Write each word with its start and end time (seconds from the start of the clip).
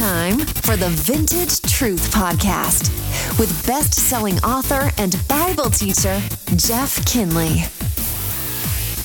time 0.00 0.38
for 0.38 0.76
the 0.78 0.88
Vintage 0.88 1.60
Truth 1.60 2.10
Podcast 2.10 2.88
with 3.38 3.66
best 3.66 3.92
selling 3.92 4.38
author 4.38 4.90
and 4.96 5.14
Bible 5.28 5.68
teacher, 5.68 6.18
Jeff 6.56 7.04
Kinley. 7.04 7.64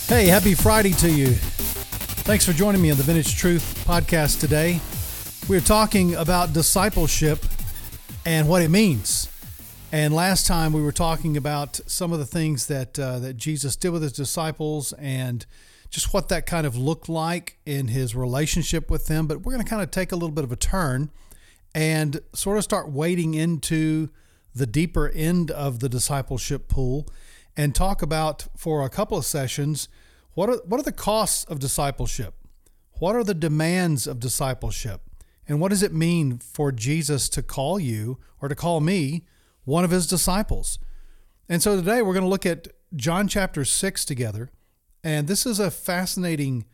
Hey, 0.08 0.28
happy 0.28 0.54
Friday 0.54 0.94
to 0.94 1.12
you. 1.12 1.34
Thanks 2.24 2.46
for 2.46 2.54
joining 2.54 2.82
me 2.82 2.92
on 2.92 2.98
the 2.98 3.04
Vintage 3.04 3.36
Truth 3.36 3.84
Podcast 3.86 4.40
today. 4.40 4.80
We're 5.50 5.60
talking 5.60 6.16
about 6.16 6.54
discipleship 6.54 7.44
and 8.26 8.48
what 8.48 8.62
it 8.62 8.70
means. 8.70 9.30
And 9.92 10.16
last 10.16 10.48
time 10.48 10.72
we 10.72 10.82
were 10.82 10.94
talking 10.94 11.36
about 11.36 11.78
some 11.88 12.14
of 12.14 12.20
the 12.20 12.26
things 12.26 12.68
that 12.68 12.98
uh, 12.98 13.20
that 13.20 13.36
Jesus 13.36 13.76
did 13.76 13.90
with 13.90 14.02
his 14.02 14.14
disciples 14.14 14.94
and 14.94 15.46
just 15.96 16.14
what 16.14 16.28
that 16.28 16.46
kind 16.46 16.68
of 16.68 16.76
looked 16.76 17.08
like 17.08 17.58
in 17.66 17.88
his 17.88 18.16
relationship 18.16 18.92
with 18.92 19.08
them. 19.08 19.28
But 19.28 19.42
we're 19.42 19.54
going 19.54 19.64
to 19.64 19.70
kind 19.70 19.82
of 19.82 19.92
take 19.92 20.12
a 20.12 20.16
little 20.16 20.34
bit 20.36 20.44
of 20.44 20.52
a 20.52 20.58
turn 20.58 21.10
and 21.74 22.20
sort 22.34 22.58
of 22.58 22.66
start 22.66 22.90
wading 22.90 23.34
into 23.34 24.10
the 24.54 24.66
deeper 24.66 25.10
end 25.10 25.52
of 25.52 25.80
the 25.80 25.88
discipleship 25.88 26.68
pool 26.68 27.08
and 27.56 27.74
talk 27.74 28.02
about 28.02 28.48
for 28.58 28.86
a 28.86 28.90
couple 28.90 29.18
of 29.18 29.26
sessions 29.26 29.88
what 30.34 30.50
are 30.50 30.58
what 30.66 30.82
are 30.82 30.84
the 30.84 30.92
costs 30.92 31.46
of 31.46 31.60
discipleship? 31.60 32.34
What 33.00 33.16
are 33.16 33.24
the 33.24 33.34
demands 33.34 34.06
of 34.06 34.20
discipleship? 34.20 35.02
And 35.48 35.62
what 35.62 35.70
does 35.70 35.82
it 35.82 35.94
mean 35.94 36.40
for 36.40 36.74
Jesus 36.74 37.30
to 37.30 37.42
call 37.42 37.80
you 37.80 38.20
or 38.42 38.50
to 38.50 38.56
call 38.56 38.82
me 38.82 39.24
one 39.64 39.86
of 39.86 39.92
his 39.92 40.08
disciples? 40.08 40.78
And 41.48 41.64
so 41.64 41.78
today 41.78 42.02
we're 42.02 42.14
going 42.14 42.24
to 42.26 42.30
look 42.30 42.46
at 42.46 42.68
John 42.98 43.30
chapter 43.30 43.64
6 43.64 44.04
together. 44.04 44.50
And 45.06 45.28
this 45.28 45.46
is 45.46 45.60
a 45.60 45.70
fascinating 45.70 46.66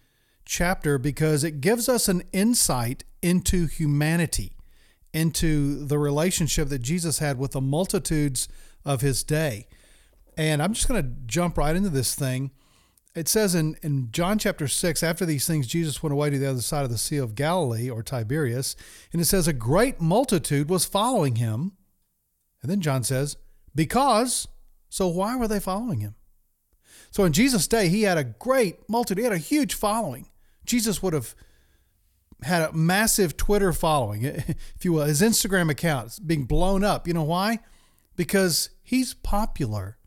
chapter 0.45 0.97
because 0.97 1.43
it 1.43 1.59
gives 1.59 1.89
us 1.89 2.07
an 2.07 2.23
insight 2.31 3.03
into 3.21 3.67
humanity, 3.67 4.53
into 5.13 5.85
the 5.85 5.99
relationship 5.99 6.69
that 6.69 6.81
Jesus 6.81 7.19
had 7.19 7.37
with 7.37 7.51
the 7.51 7.59
multitudes 7.59 8.47
of 8.85 9.01
his 9.01 9.21
day. 9.21 9.67
And 10.37 10.63
I'm 10.63 10.73
just 10.73 10.87
going 10.87 11.03
to 11.03 11.09
jump 11.25 11.57
right 11.57 11.75
into 11.75 11.89
this 11.89 12.15
thing. 12.15 12.51
It 13.13 13.27
says 13.27 13.53
in, 13.53 13.75
in 13.83 14.13
John 14.13 14.39
chapter 14.39 14.69
6, 14.69 15.03
after 15.03 15.25
these 15.25 15.45
things, 15.45 15.67
Jesus 15.67 16.01
went 16.01 16.13
away 16.13 16.29
to 16.29 16.39
the 16.39 16.49
other 16.49 16.61
side 16.61 16.85
of 16.85 16.89
the 16.89 16.97
Sea 16.97 17.17
of 17.17 17.35
Galilee 17.35 17.89
or 17.89 18.01
Tiberias. 18.01 18.77
And 19.11 19.21
it 19.21 19.25
says, 19.25 19.49
a 19.49 19.53
great 19.53 19.99
multitude 19.99 20.69
was 20.69 20.85
following 20.85 21.35
him. 21.35 21.73
And 22.61 22.71
then 22.71 22.79
John 22.79 23.03
says, 23.03 23.35
because, 23.75 24.47
so 24.87 25.09
why 25.09 25.35
were 25.35 25.49
they 25.49 25.59
following 25.59 25.99
him? 25.99 26.15
So 27.11 27.25
in 27.25 27.33
Jesus' 27.33 27.67
day, 27.67 27.89
he 27.89 28.03
had 28.03 28.17
a 28.17 28.23
great 28.23 28.89
multitude, 28.89 29.19
he 29.19 29.23
had 29.25 29.33
a 29.33 29.37
huge 29.37 29.73
following. 29.73 30.27
Jesus 30.65 31.03
would 31.03 31.13
have 31.13 31.35
had 32.43 32.69
a 32.69 32.73
massive 32.73 33.37
Twitter 33.37 33.73
following, 33.73 34.23
if 34.25 34.83
you 34.83 34.93
will, 34.93 35.05
his 35.05 35.21
Instagram 35.21 35.69
account 35.69 36.07
is 36.07 36.19
being 36.19 36.45
blown 36.45 36.83
up. 36.83 37.07
You 37.07 37.13
know 37.13 37.23
why? 37.23 37.59
Because 38.15 38.69
he's 38.81 39.13
popular. 39.13 39.97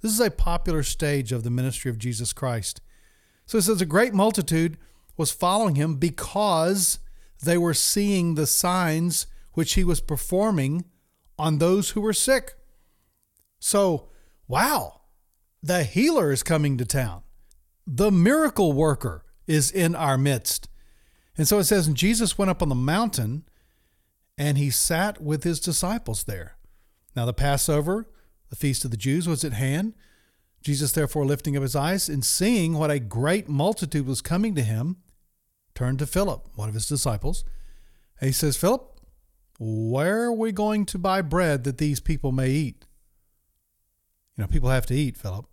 This 0.00 0.12
is 0.12 0.20
a 0.20 0.30
popular 0.30 0.82
stage 0.82 1.32
of 1.32 1.42
the 1.42 1.50
ministry 1.50 1.90
of 1.90 1.98
Jesus 1.98 2.32
Christ. 2.32 2.80
So 3.44 3.58
it 3.58 3.62
says 3.62 3.80
a 3.80 3.86
great 3.86 4.14
multitude 4.14 4.78
was 5.16 5.30
following 5.30 5.74
him 5.74 5.96
because 5.96 6.98
they 7.42 7.58
were 7.58 7.74
seeing 7.74 8.34
the 8.34 8.46
signs 8.46 9.26
which 9.52 9.74
he 9.74 9.84
was 9.84 10.00
performing 10.00 10.84
on 11.38 11.58
those 11.58 11.90
who 11.90 12.00
were 12.00 12.12
sick. 12.12 12.54
So, 13.58 14.10
wow, 14.48 15.00
the 15.66 15.84
healer 15.84 16.30
is 16.30 16.42
coming 16.42 16.78
to 16.78 16.84
town. 16.84 17.22
The 17.86 18.10
miracle 18.10 18.72
worker 18.72 19.24
is 19.46 19.70
in 19.70 19.94
our 19.94 20.16
midst. 20.16 20.68
And 21.36 21.46
so 21.46 21.58
it 21.58 21.64
says, 21.64 21.86
and 21.86 21.96
Jesus 21.96 22.38
went 22.38 22.50
up 22.50 22.62
on 22.62 22.68
the 22.68 22.74
mountain 22.74 23.44
and 24.38 24.58
he 24.58 24.70
sat 24.70 25.20
with 25.20 25.44
his 25.44 25.60
disciples 25.60 26.24
there. 26.24 26.56
Now, 27.14 27.26
the 27.26 27.32
Passover, 27.32 28.08
the 28.48 28.56
feast 28.56 28.84
of 28.84 28.90
the 28.90 28.96
Jews, 28.96 29.26
was 29.28 29.44
at 29.44 29.54
hand. 29.54 29.94
Jesus, 30.62 30.92
therefore, 30.92 31.24
lifting 31.24 31.56
up 31.56 31.62
his 31.62 31.76
eyes 31.76 32.08
and 32.08 32.24
seeing 32.24 32.74
what 32.74 32.90
a 32.90 32.98
great 32.98 33.48
multitude 33.48 34.06
was 34.06 34.20
coming 34.20 34.54
to 34.54 34.62
him, 34.62 34.96
turned 35.74 35.98
to 36.00 36.06
Philip, 36.06 36.48
one 36.54 36.68
of 36.68 36.74
his 36.74 36.86
disciples. 36.86 37.44
And 38.20 38.28
he 38.28 38.32
says, 38.32 38.56
Philip, 38.56 39.00
where 39.58 40.24
are 40.24 40.32
we 40.32 40.52
going 40.52 40.86
to 40.86 40.98
buy 40.98 41.22
bread 41.22 41.64
that 41.64 41.78
these 41.78 42.00
people 42.00 42.32
may 42.32 42.50
eat? 42.50 42.84
You 44.36 44.42
know, 44.42 44.48
people 44.48 44.70
have 44.70 44.86
to 44.86 44.94
eat, 44.94 45.16
Philip. 45.16 45.46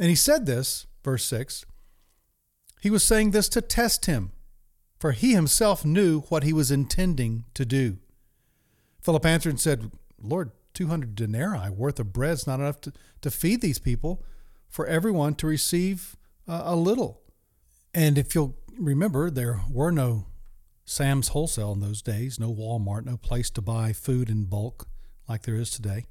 And 0.00 0.08
he 0.08 0.16
said 0.16 0.46
this, 0.46 0.86
verse 1.04 1.24
6. 1.26 1.66
He 2.80 2.88
was 2.88 3.04
saying 3.04 3.32
this 3.32 3.50
to 3.50 3.60
test 3.60 4.06
him, 4.06 4.32
for 4.98 5.12
he 5.12 5.34
himself 5.34 5.84
knew 5.84 6.22
what 6.22 6.42
he 6.42 6.54
was 6.54 6.70
intending 6.70 7.44
to 7.52 7.66
do. 7.66 7.98
Philip 9.02 9.26
answered 9.26 9.50
and 9.50 9.60
said, 9.60 9.90
Lord, 10.20 10.52
200 10.72 11.14
denarii 11.14 11.68
worth 11.68 12.00
of 12.00 12.14
bread 12.14 12.32
is 12.32 12.46
not 12.46 12.60
enough 12.60 12.80
to, 12.80 12.92
to 13.20 13.30
feed 13.30 13.60
these 13.60 13.78
people, 13.78 14.24
for 14.68 14.86
everyone 14.86 15.34
to 15.34 15.46
receive 15.46 16.16
uh, 16.48 16.62
a 16.64 16.76
little. 16.76 17.20
And 17.92 18.16
if 18.16 18.34
you'll 18.34 18.56
remember, 18.78 19.30
there 19.30 19.60
were 19.70 19.90
no 19.90 20.28
Sam's 20.86 21.28
Wholesale 21.28 21.72
in 21.72 21.80
those 21.80 22.00
days, 22.00 22.40
no 22.40 22.54
Walmart, 22.54 23.04
no 23.04 23.18
place 23.18 23.50
to 23.50 23.60
buy 23.60 23.92
food 23.92 24.30
in 24.30 24.44
bulk 24.44 24.88
like 25.28 25.42
there 25.42 25.56
is 25.56 25.70
today. 25.70 26.06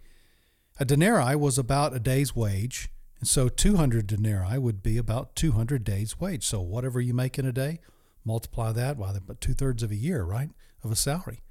A 0.79 0.85
denarii 0.85 1.35
was 1.35 1.57
about 1.57 1.95
a 1.95 1.99
day's 1.99 2.35
wage, 2.35 2.89
and 3.19 3.27
so 3.27 3.49
200 3.49 4.07
denarii 4.07 4.57
would 4.57 4.81
be 4.81 4.97
about 4.97 5.35
200 5.35 5.83
days' 5.83 6.19
wage. 6.19 6.45
So 6.45 6.61
whatever 6.61 7.01
you 7.01 7.13
make 7.13 7.37
in 7.37 7.45
a 7.45 7.51
day, 7.51 7.79
multiply 8.23 8.71
that 8.71 8.97
by 8.97 9.11
two 9.39 9.53
thirds 9.53 9.83
of 9.83 9.91
a 9.91 9.95
year, 9.95 10.23
right, 10.23 10.49
of 10.83 10.91
a 10.91 10.95
salary. 10.95 11.41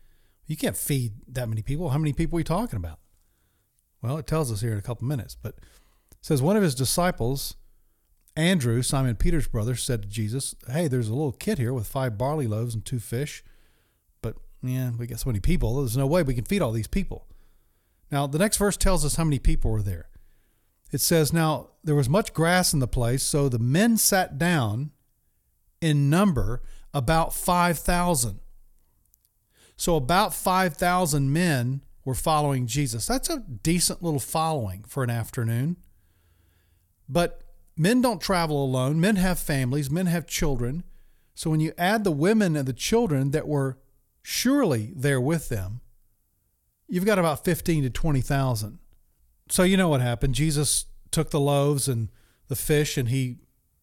You 0.47 0.56
can't 0.56 0.77
feed 0.77 1.12
that 1.29 1.49
many 1.49 1.61
people. 1.61 1.91
How 1.91 1.99
many 1.99 2.15
people 2.15 2.37
are 2.37 2.39
we 2.39 2.45
talking 2.45 2.79
about? 2.79 3.01
Well, 4.01 4.17
it 4.17 4.27
tells 4.27 4.51
us 4.51 4.62
here 4.62 4.73
in 4.73 4.79
a 4.79 4.83
couple 4.83 5.06
minutes, 5.06 5.37
but 5.41 5.56
it 5.56 6.23
says 6.23 6.41
one 6.41 6.56
of 6.56 6.62
his 6.62 6.75
disciples, 6.75 7.56
Andrew, 8.35 8.81
Simon 8.81 9.17
Peter's 9.17 9.49
brother, 9.49 9.75
said 9.75 10.03
to 10.03 10.09
Jesus, 10.09 10.55
Hey, 10.69 10.89
there's 10.89 11.09
a 11.09 11.15
little 11.15 11.33
kid 11.33 11.59
here 11.59 11.75
with 11.75 11.87
five 11.87 12.17
barley 12.17 12.47
loaves 12.47 12.75
and 12.75 12.85
two 12.85 13.00
fish, 13.00 13.43
but 14.23 14.37
yeah, 14.62 14.93
we 14.97 15.06
got 15.06 15.21
so 15.21 15.29
many 15.29 15.41
people. 15.41 15.77
There's 15.77 15.97
no 15.97 16.06
way 16.06 16.23
we 16.23 16.35
can 16.35 16.45
feed 16.45 16.62
all 16.62 16.73
these 16.73 16.87
people. 16.87 17.27
Now, 18.11 18.27
the 18.27 18.39
next 18.39 18.56
verse 18.56 18.79
tells 18.79 19.05
us 19.05 19.17
how 19.17 19.25
many 19.25 19.39
people 19.39 19.71
were 19.71 19.83
there. 19.83 20.09
It 20.91 21.00
says, 21.00 21.32
Now 21.32 21.71
there 21.84 21.94
was 21.94 22.09
much 22.09 22.32
grass 22.32 22.72
in 22.72 22.81
the 22.81 22.88
place, 22.88 23.22
so 23.22 23.49
the 23.49 23.59
men 23.59 23.97
sat 23.97 24.38
down 24.38 24.91
in 25.81 26.10
number 26.10 26.62
about 26.94 27.34
5,000. 27.34 28.41
So 29.76 29.97
about 29.97 30.34
5,000 30.34 31.32
men 31.32 31.82
were 32.04 32.15
following 32.15 32.66
Jesus. 32.66 33.06
That's 33.06 33.31
a 33.31 33.38
decent 33.38 34.03
little 34.03 34.21
following 34.21 34.84
for 34.88 35.04
an 35.04 35.10
afternoon. 35.10 35.76
But 37.09 37.43
men 37.76 38.00
don't 38.00 38.20
travel 38.20 38.65
alone. 38.65 39.00
Men 39.00 39.16
have 39.16 39.38
families, 39.38 39.91
men 39.91 40.06
have 40.06 40.26
children. 40.26 40.84
So 41.34 41.50
when 41.50 41.60
you 41.60 41.72
add 41.78 42.03
the 42.03 42.10
women 42.10 42.56
and 42.56 42.66
the 42.66 42.72
children 42.72 43.31
that 43.31 43.47
were 43.47 43.78
surely 44.22 44.93
there 44.97 45.20
with 45.20 45.49
them, 45.49 45.81
you've 46.88 47.06
got 47.06 47.19
about 47.19 47.44
15 47.44 47.84
to 47.84 47.91
20,000. 47.91 48.78
So 49.51 49.63
you 49.63 49.77
know 49.77 49.89
what 49.89 50.01
happened. 50.01 50.35
Jesus 50.35 50.87
took 51.11 51.31
the 51.31 51.41
loaves 51.41 51.89
and 51.89 52.09
the 52.49 52.57
fish 52.57 52.97
and 52.97 53.09
he 53.09 53.37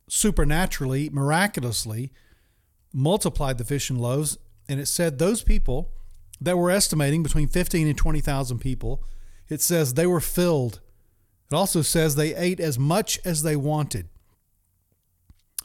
supernaturally, 0.07 1.09
miraculously 1.09 2.11
multiplied 2.93 3.57
the 3.57 3.65
fish 3.65 3.89
and 3.89 3.99
loaves. 3.99 4.37
And 4.69 4.79
it 4.79 4.87
said 4.87 5.19
those 5.19 5.43
people 5.43 5.91
that 6.41 6.57
were 6.57 6.71
estimating 6.71 7.23
between 7.23 7.47
15 7.47 7.87
and 7.87 7.97
20,000 7.97 8.59
people, 8.59 9.03
it 9.49 9.61
says 9.61 9.93
they 9.93 10.07
were 10.07 10.21
filled. 10.21 10.81
It 11.51 11.55
also 11.55 11.81
says 11.81 12.15
they 12.15 12.35
ate 12.35 12.59
as 12.59 12.79
much 12.79 13.19
as 13.25 13.43
they 13.43 13.55
wanted. 13.55 14.07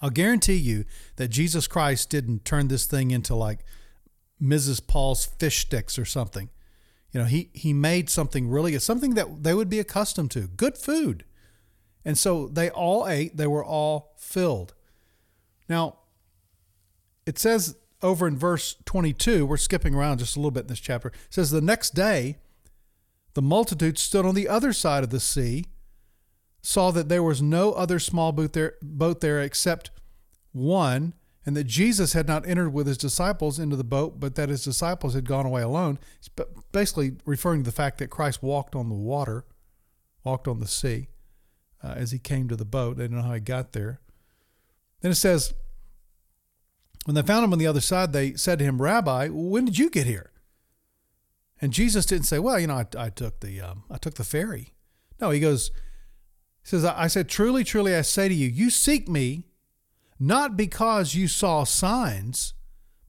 I'll 0.03 0.11
guarantee 0.11 0.55
you 0.55 0.85
that 1.17 1.29
Jesus 1.29 1.67
Christ 1.67 2.11
didn't 2.11 2.45
turn 2.45 2.69
this 2.69 2.87
thing 2.87 3.11
into 3.11 3.35
like 3.35 3.61
Mrs. 4.43 4.87
Paul's 4.87 5.27
fish 5.27 5.61
sticks 5.61 5.99
or 5.99 6.05
something. 6.05 6.49
You 7.13 7.21
know, 7.21 7.27
he 7.27 7.51
he 7.53 7.73
made 7.73 8.09
something 8.09 8.49
really 8.49 8.79
something 8.79 9.15
that 9.15 9.43
they 9.43 9.55
would 9.55 9.69
be 9.69 9.81
accustomed 9.81 10.31
to. 10.33 10.49
Good 10.49 10.79
food. 10.79 11.25
And 12.05 12.17
so 12.17 12.49
they 12.49 12.71
all 12.71 13.07
ate, 13.07 13.37
they 13.37 13.47
were 13.47 13.65
all 13.65 14.15
filled. 14.17 14.75
Now, 15.69 15.99
it 17.27 17.39
says 17.39 17.77
over 18.03 18.27
in 18.27 18.37
verse 18.39 18.77
22, 18.87 19.45
we're 19.45 19.57
skipping 19.57 19.95
around 19.95 20.19
just 20.19 20.37
a 20.37 20.39
little 20.39 20.51
bit 20.51 20.63
in 20.63 20.67
this 20.69 20.81
chapter. 20.81 21.09
It 21.09 21.15
says 21.29 21.51
the 21.51 21.61
next 21.61 21.95
day 21.95 22.39
the 23.35 23.43
multitude 23.43 23.99
stood 23.99 24.25
on 24.25 24.35
the 24.35 24.49
other 24.49 24.73
side 24.73 25.05
of 25.05 25.11
the 25.11 25.21
sea, 25.21 25.67
saw 26.63 26.91
that 26.91 27.09
there 27.09 27.23
was 27.23 27.43
no 27.43 27.73
other 27.73 27.99
small 27.99 28.33
boat 28.33 28.53
there, 28.55 28.75
boat 28.83 29.21
there 29.21 29.41
except 29.41 29.91
one, 30.53 31.15
and 31.47 31.57
that 31.57 31.65
Jesus 31.65 32.13
had 32.13 32.29
not 32.29 32.47
entered 32.47 32.71
with 32.71 32.87
his 32.87 32.99
disciples 32.99 33.59
into 33.59 33.77
the 33.77 33.85
boat, 33.85 34.21
but 34.21 34.35
that 34.35 34.51
his 34.51 34.63
disciples 34.63 35.15
had 35.15 35.27
gone 35.27 35.47
away 35.47 35.63
alone. 35.63 35.99
Basically 36.73 37.13
referring 37.25 37.63
to 37.63 37.71
the 37.71 37.75
fact 37.75 37.99
that 37.99 38.09
Christ 38.09 38.43
walked 38.43 38.75
on 38.75 38.89
the 38.89 38.95
water, 38.95 39.45
walked 40.23 40.47
on 40.47 40.61
the 40.61 40.69
sea 40.69 41.09
uh, 41.83 41.95
as 41.97 42.11
he 42.11 42.19
came 42.19 42.49
to 42.49 42.57
the 42.57 42.65
boat. 42.67 42.99
They 42.99 43.09
don't 43.09 43.17
know 43.17 43.23
how 43.23 43.35
he 43.35 43.41
got 43.41 43.73
there. 43.73 44.01
Then 45.01 45.13
it 45.13 45.17
says, 45.17 45.55
When 47.07 47.15
they 47.15 47.23
found 47.23 47.45
him 47.45 47.53
on 47.53 47.59
the 47.59 47.67
other 47.67 47.81
side, 47.81 48.13
they 48.13 48.35
said 48.35 48.59
to 48.59 48.65
him, 48.65 48.83
Rabbi, 48.83 49.29
when 49.29 49.65
did 49.65 49.79
you 49.79 49.89
get 49.89 50.07
here? 50.07 50.31
And 51.61 51.73
Jesus 51.73 52.07
didn't 52.07 52.27
say, 52.27 52.39
well, 52.39 52.59
you 52.59 52.67
know, 52.67 52.77
I, 52.77 52.87
I 52.97 53.11
took 53.11 53.41
the 53.41 53.61
um, 53.61 53.85
I 53.91 53.99
took 53.99 54.15
the 54.15 54.25
ferry. 54.25 54.73
No, 55.21 55.31
he 55.31 55.41
goes, 55.41 55.71
he 56.63 56.69
says, 56.69 56.85
I 56.85 57.07
said, 57.07 57.29
truly, 57.29 57.65
truly, 57.65 57.95
I 57.95 58.01
say 58.01 58.29
to 58.29 58.35
you, 58.35 58.49
you 58.49 58.71
seek 58.71 59.09
me 59.09 59.45
not 60.21 60.57
because 60.57 61.15
you 61.15 61.27
saw 61.27 61.65
signs, 61.65 62.53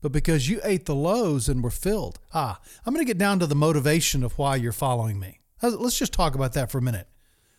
but 0.02 0.14
because 0.14 0.50
you 0.50 0.62
ate 0.64 0.86
the 0.86 0.96
loaves 0.96 1.50
and 1.50 1.62
were 1.62 1.70
filled. 1.70 2.20
Ah, 2.34 2.60
I'm 2.86 2.94
going 2.94 3.06
to 3.06 3.10
get 3.10 3.18
down 3.18 3.38
to 3.40 3.48
the 3.48 3.54
motivation 3.54 4.24
of 4.24 4.38
why 4.38 4.56
you're 4.56 4.72
following 4.72 5.20
me. 5.20 5.42
Let's 5.62 6.00
just 6.00 6.14
talk 6.14 6.34
about 6.34 6.54
that 6.54 6.72
for 6.72 6.78
a 6.78 6.82
minute. 6.82 7.08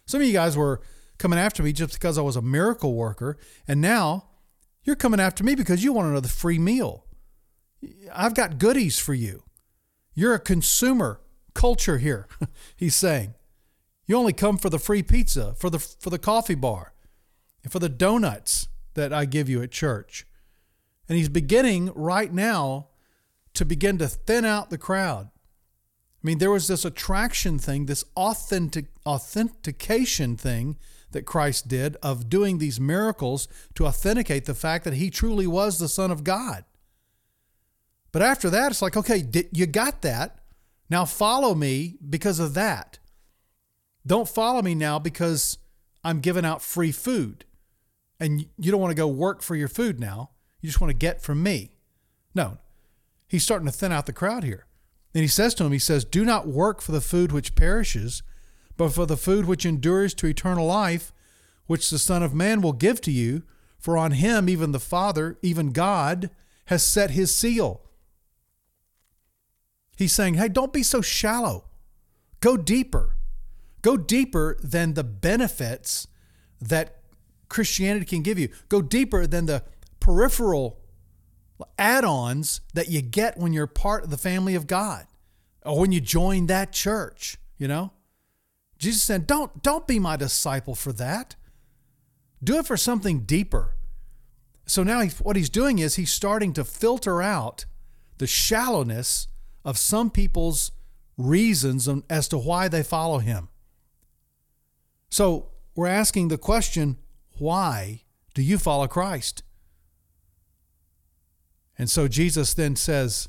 Some 0.06 0.22
of 0.22 0.26
you 0.26 0.32
guys 0.32 0.56
were 0.56 0.81
coming 1.19 1.38
after 1.38 1.62
me 1.62 1.72
just 1.72 1.93
because 1.93 2.19
I 2.19 2.22
was 2.22 2.34
a 2.34 2.43
miracle 2.43 2.94
worker, 2.94 3.37
and 3.69 3.81
now 3.81 4.28
you're 4.82 4.96
coming 4.96 5.20
after 5.20 5.44
me 5.44 5.54
because 5.54 5.84
you 5.84 5.93
want 5.93 6.08
another 6.08 6.28
free 6.28 6.58
meal. 6.58 7.04
I've 8.12 8.34
got 8.34 8.58
goodies 8.58 8.99
for 8.99 9.14
you. 9.14 9.44
You're 10.14 10.34
a 10.34 10.40
consumer 10.40 11.20
culture 11.54 11.99
here, 11.99 12.26
he's 12.76 12.96
saying. 12.96 13.34
You 14.06 14.16
only 14.16 14.32
come 14.32 14.58
for 14.58 14.70
the 14.70 14.78
free 14.78 15.02
pizza, 15.02 15.54
for 15.54 15.70
the 15.70 15.78
for 15.78 16.10
the 16.10 16.19
coffee 16.19 16.56
bar, 16.56 16.93
and 17.62 17.70
for 17.70 17.78
the 17.78 17.88
donuts 17.88 18.66
that 18.94 19.12
I 19.12 19.24
give 19.24 19.48
you 19.48 19.62
at 19.62 19.70
church. 19.70 20.26
And 21.08 21.18
he's 21.18 21.28
beginning 21.28 21.92
right 21.94 22.32
now 22.32 22.88
to 23.54 23.64
begin 23.64 23.98
to 23.98 24.08
thin 24.08 24.44
out 24.44 24.70
the 24.70 24.78
crowd. 24.78 25.28
I 26.22 26.26
mean, 26.26 26.38
there 26.38 26.50
was 26.50 26.68
this 26.68 26.84
attraction 26.84 27.58
thing, 27.58 27.86
this 27.86 28.04
authentic 28.16 28.86
authentication 29.04 30.36
thing 30.36 30.78
that 31.10 31.26
Christ 31.26 31.68
did 31.68 31.96
of 32.02 32.28
doing 32.28 32.58
these 32.58 32.80
miracles 32.80 33.48
to 33.74 33.86
authenticate 33.86 34.44
the 34.44 34.54
fact 34.54 34.84
that 34.84 34.94
he 34.94 35.10
truly 35.10 35.46
was 35.46 35.78
the 35.78 35.88
Son 35.88 36.10
of 36.10 36.24
God. 36.24 36.64
But 38.12 38.22
after 38.22 38.48
that, 38.50 38.70
it's 38.70 38.82
like, 38.82 38.96
okay, 38.96 39.24
you 39.52 39.66
got 39.66 40.02
that. 40.02 40.38
Now 40.88 41.04
follow 41.04 41.54
me 41.54 41.96
because 42.08 42.38
of 42.38 42.54
that. 42.54 42.98
Don't 44.06 44.28
follow 44.28 44.62
me 44.62 44.74
now 44.74 44.98
because 44.98 45.58
I'm 46.04 46.20
giving 46.20 46.44
out 46.44 46.62
free 46.62 46.92
food 46.92 47.44
and 48.22 48.46
you 48.56 48.70
don't 48.70 48.80
want 48.80 48.92
to 48.92 48.96
go 48.96 49.08
work 49.08 49.42
for 49.42 49.56
your 49.56 49.69
food 49.69 49.98
now. 49.98 50.30
You 50.60 50.69
just 50.69 50.80
want 50.80 50.92
to 50.92 50.96
get 50.96 51.20
from 51.20 51.42
me. 51.42 51.72
No, 52.36 52.58
he's 53.26 53.42
starting 53.42 53.66
to 53.66 53.72
thin 53.72 53.90
out 53.90 54.06
the 54.06 54.12
crowd 54.12 54.44
here. 54.44 54.66
And 55.12 55.22
he 55.22 55.28
says 55.28 55.54
to 55.54 55.64
him, 55.64 55.72
he 55.72 55.80
says, 55.80 56.04
Do 56.04 56.24
not 56.24 56.46
work 56.46 56.80
for 56.80 56.92
the 56.92 57.00
food 57.00 57.32
which 57.32 57.56
perishes, 57.56 58.22
but 58.76 58.90
for 58.90 59.06
the 59.06 59.16
food 59.16 59.46
which 59.46 59.66
endures 59.66 60.14
to 60.14 60.28
eternal 60.28 60.66
life, 60.66 61.12
which 61.66 61.90
the 61.90 61.98
Son 61.98 62.22
of 62.22 62.32
Man 62.32 62.62
will 62.62 62.72
give 62.72 63.00
to 63.02 63.10
you. 63.10 63.42
For 63.76 63.98
on 63.98 64.12
him, 64.12 64.48
even 64.48 64.70
the 64.70 64.78
Father, 64.78 65.36
even 65.42 65.72
God, 65.72 66.30
has 66.66 66.84
set 66.84 67.10
his 67.10 67.34
seal. 67.34 67.82
He's 69.96 70.12
saying, 70.12 70.34
Hey, 70.34 70.48
don't 70.48 70.72
be 70.72 70.84
so 70.84 71.02
shallow. 71.02 71.64
Go 72.38 72.56
deeper. 72.56 73.16
Go 73.82 73.96
deeper 73.96 74.56
than 74.62 74.94
the 74.94 75.02
benefits 75.02 76.06
that 76.60 77.01
Christianity 77.52 78.06
can 78.06 78.22
give 78.22 78.38
you. 78.38 78.49
Go 78.69 78.82
deeper 78.82 79.26
than 79.26 79.46
the 79.46 79.62
peripheral 80.00 80.82
add 81.78 82.04
ons 82.04 82.60
that 82.75 82.88
you 82.88 83.02
get 83.02 83.38
when 83.38 83.52
you're 83.52 83.66
part 83.66 84.04
of 84.04 84.10
the 84.10 84.16
family 84.16 84.54
of 84.54 84.66
God 84.66 85.06
or 85.64 85.78
when 85.78 85.93
you 85.93 86.00
join 86.00 86.46
that 86.46 86.72
church, 86.72 87.37
you 87.58 87.69
know? 87.69 87.93
Jesus 88.78 89.02
said, 89.02 89.26
Don't, 89.26 89.62
don't 89.62 89.87
be 89.87 89.99
my 89.99 90.16
disciple 90.16 90.75
for 90.75 90.93
that. 90.94 91.37
Do 92.43 92.58
it 92.58 92.66
for 92.66 92.76
something 92.76 93.20
deeper. 93.20 93.76
So 94.66 94.82
now 94.82 95.00
he, 95.00 95.10
what 95.10 95.37
he's 95.37 95.50
doing 95.50 95.78
is 95.78 95.94
he's 95.94 96.12
starting 96.12 96.52
to 96.54 96.64
filter 96.64 97.22
out 97.22 97.66
the 98.19 98.26
shallowness 98.26 99.28
of 99.64 99.78
some 99.78 100.10
people's 100.10 100.72
reasons 101.16 101.88
as 102.10 102.26
to 102.28 102.38
why 102.38 102.69
they 102.69 102.82
follow 102.82 103.19
him. 103.19 103.49
So 105.10 105.50
we're 105.76 105.88
asking 105.88 106.28
the 106.28 106.38
question 106.38 106.96
why 107.38 108.02
do 108.34 108.43
you 108.43 108.58
follow 108.58 108.87
Christ? 108.87 109.43
And 111.79 111.90
so 111.90 112.08
Jesus 112.08 112.55
then 112.55 112.76
says 112.76 113.29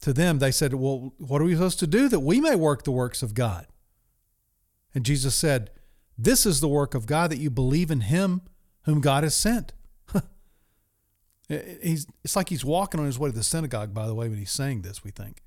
to 0.00 0.12
them, 0.12 0.38
they 0.38 0.50
said, 0.50 0.74
Well, 0.74 1.14
what 1.18 1.40
are 1.40 1.44
we 1.44 1.54
supposed 1.54 1.78
to 1.80 1.86
do 1.86 2.08
that 2.08 2.20
we 2.20 2.40
may 2.40 2.54
work 2.54 2.84
the 2.84 2.90
works 2.90 3.22
of 3.22 3.34
God? 3.34 3.66
And 4.94 5.04
Jesus 5.04 5.34
said, 5.34 5.70
This 6.16 6.46
is 6.46 6.60
the 6.60 6.68
work 6.68 6.94
of 6.94 7.06
God 7.06 7.30
that 7.30 7.38
you 7.38 7.50
believe 7.50 7.90
in 7.90 8.02
him 8.02 8.42
whom 8.82 9.00
God 9.00 9.22
has 9.24 9.36
sent. 9.36 9.72
he's, 11.48 12.06
it's 12.24 12.36
like 12.36 12.48
he's 12.48 12.64
walking 12.64 13.00
on 13.00 13.06
his 13.06 13.18
way 13.18 13.30
to 13.30 13.36
the 13.36 13.44
synagogue, 13.44 13.94
by 13.94 14.06
the 14.06 14.14
way, 14.14 14.28
when 14.28 14.38
he's 14.38 14.50
saying 14.50 14.82
this, 14.82 15.04
we 15.04 15.10
think. 15.10 15.42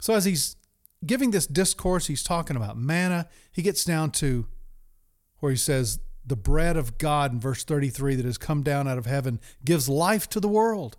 So 0.00 0.14
as 0.14 0.24
he's 0.24 0.56
giving 1.04 1.30
this 1.30 1.46
discourse, 1.46 2.06
he's 2.06 2.22
talking 2.22 2.56
about 2.56 2.76
manna. 2.76 3.28
He 3.52 3.62
gets 3.62 3.84
down 3.84 4.10
to 4.12 4.46
where 5.40 5.50
he 5.50 5.58
says, 5.58 5.98
the 6.24 6.36
bread 6.36 6.76
of 6.76 6.98
God 6.98 7.32
in 7.32 7.40
verse 7.40 7.64
33 7.64 8.16
that 8.16 8.24
has 8.24 8.38
come 8.38 8.62
down 8.62 8.86
out 8.86 8.98
of 8.98 9.06
heaven 9.06 9.40
gives 9.64 9.88
life 9.88 10.28
to 10.30 10.40
the 10.40 10.48
world. 10.48 10.96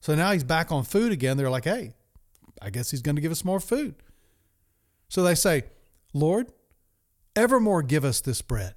So 0.00 0.14
now 0.14 0.32
he's 0.32 0.44
back 0.44 0.70
on 0.70 0.84
food 0.84 1.12
again. 1.12 1.36
They're 1.36 1.50
like, 1.50 1.64
hey, 1.64 1.94
I 2.60 2.70
guess 2.70 2.90
he's 2.90 3.02
going 3.02 3.16
to 3.16 3.22
give 3.22 3.32
us 3.32 3.44
more 3.44 3.60
food. 3.60 3.94
So 5.08 5.22
they 5.22 5.34
say, 5.34 5.64
Lord, 6.12 6.52
evermore 7.34 7.82
give 7.82 8.04
us 8.04 8.20
this 8.20 8.42
bread. 8.42 8.74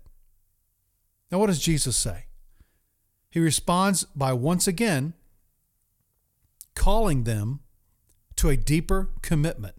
Now, 1.31 1.39
what 1.39 1.47
does 1.47 1.59
Jesus 1.59 1.97
say? 1.97 2.25
He 3.29 3.39
responds 3.39 4.03
by 4.15 4.33
once 4.33 4.67
again 4.67 5.13
calling 6.75 7.23
them 7.23 7.61
to 8.35 8.49
a 8.49 8.57
deeper 8.57 9.09
commitment 9.21 9.75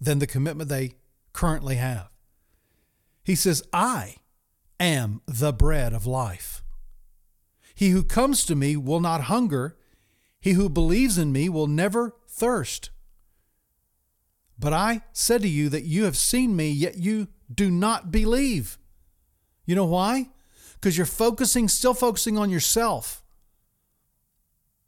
than 0.00 0.18
the 0.18 0.26
commitment 0.26 0.68
they 0.68 0.92
currently 1.32 1.76
have. 1.76 2.10
He 3.24 3.34
says, 3.34 3.62
I 3.72 4.16
am 4.84 5.20
the 5.26 5.52
bread 5.52 5.92
of 5.92 6.06
life. 6.06 6.62
He 7.74 7.90
who 7.90 8.02
comes 8.02 8.44
to 8.46 8.54
me 8.54 8.76
will 8.76 9.00
not 9.00 9.22
hunger, 9.22 9.76
he 10.40 10.52
who 10.52 10.68
believes 10.68 11.18
in 11.18 11.32
me 11.32 11.48
will 11.48 11.66
never 11.66 12.14
thirst. 12.28 12.90
But 14.58 14.72
I 14.72 15.02
said 15.12 15.42
to 15.42 15.48
you 15.48 15.68
that 15.70 15.84
you 15.84 16.04
have 16.04 16.16
seen 16.16 16.54
me, 16.54 16.70
yet 16.70 16.96
you 16.96 17.28
do 17.52 17.70
not 17.70 18.10
believe. 18.10 18.78
You 19.64 19.74
know 19.74 19.86
why? 19.86 20.28
Because 20.74 20.96
you're 20.96 21.06
focusing, 21.06 21.68
still 21.68 21.94
focusing 21.94 22.38
on 22.38 22.50
yourself. 22.50 23.22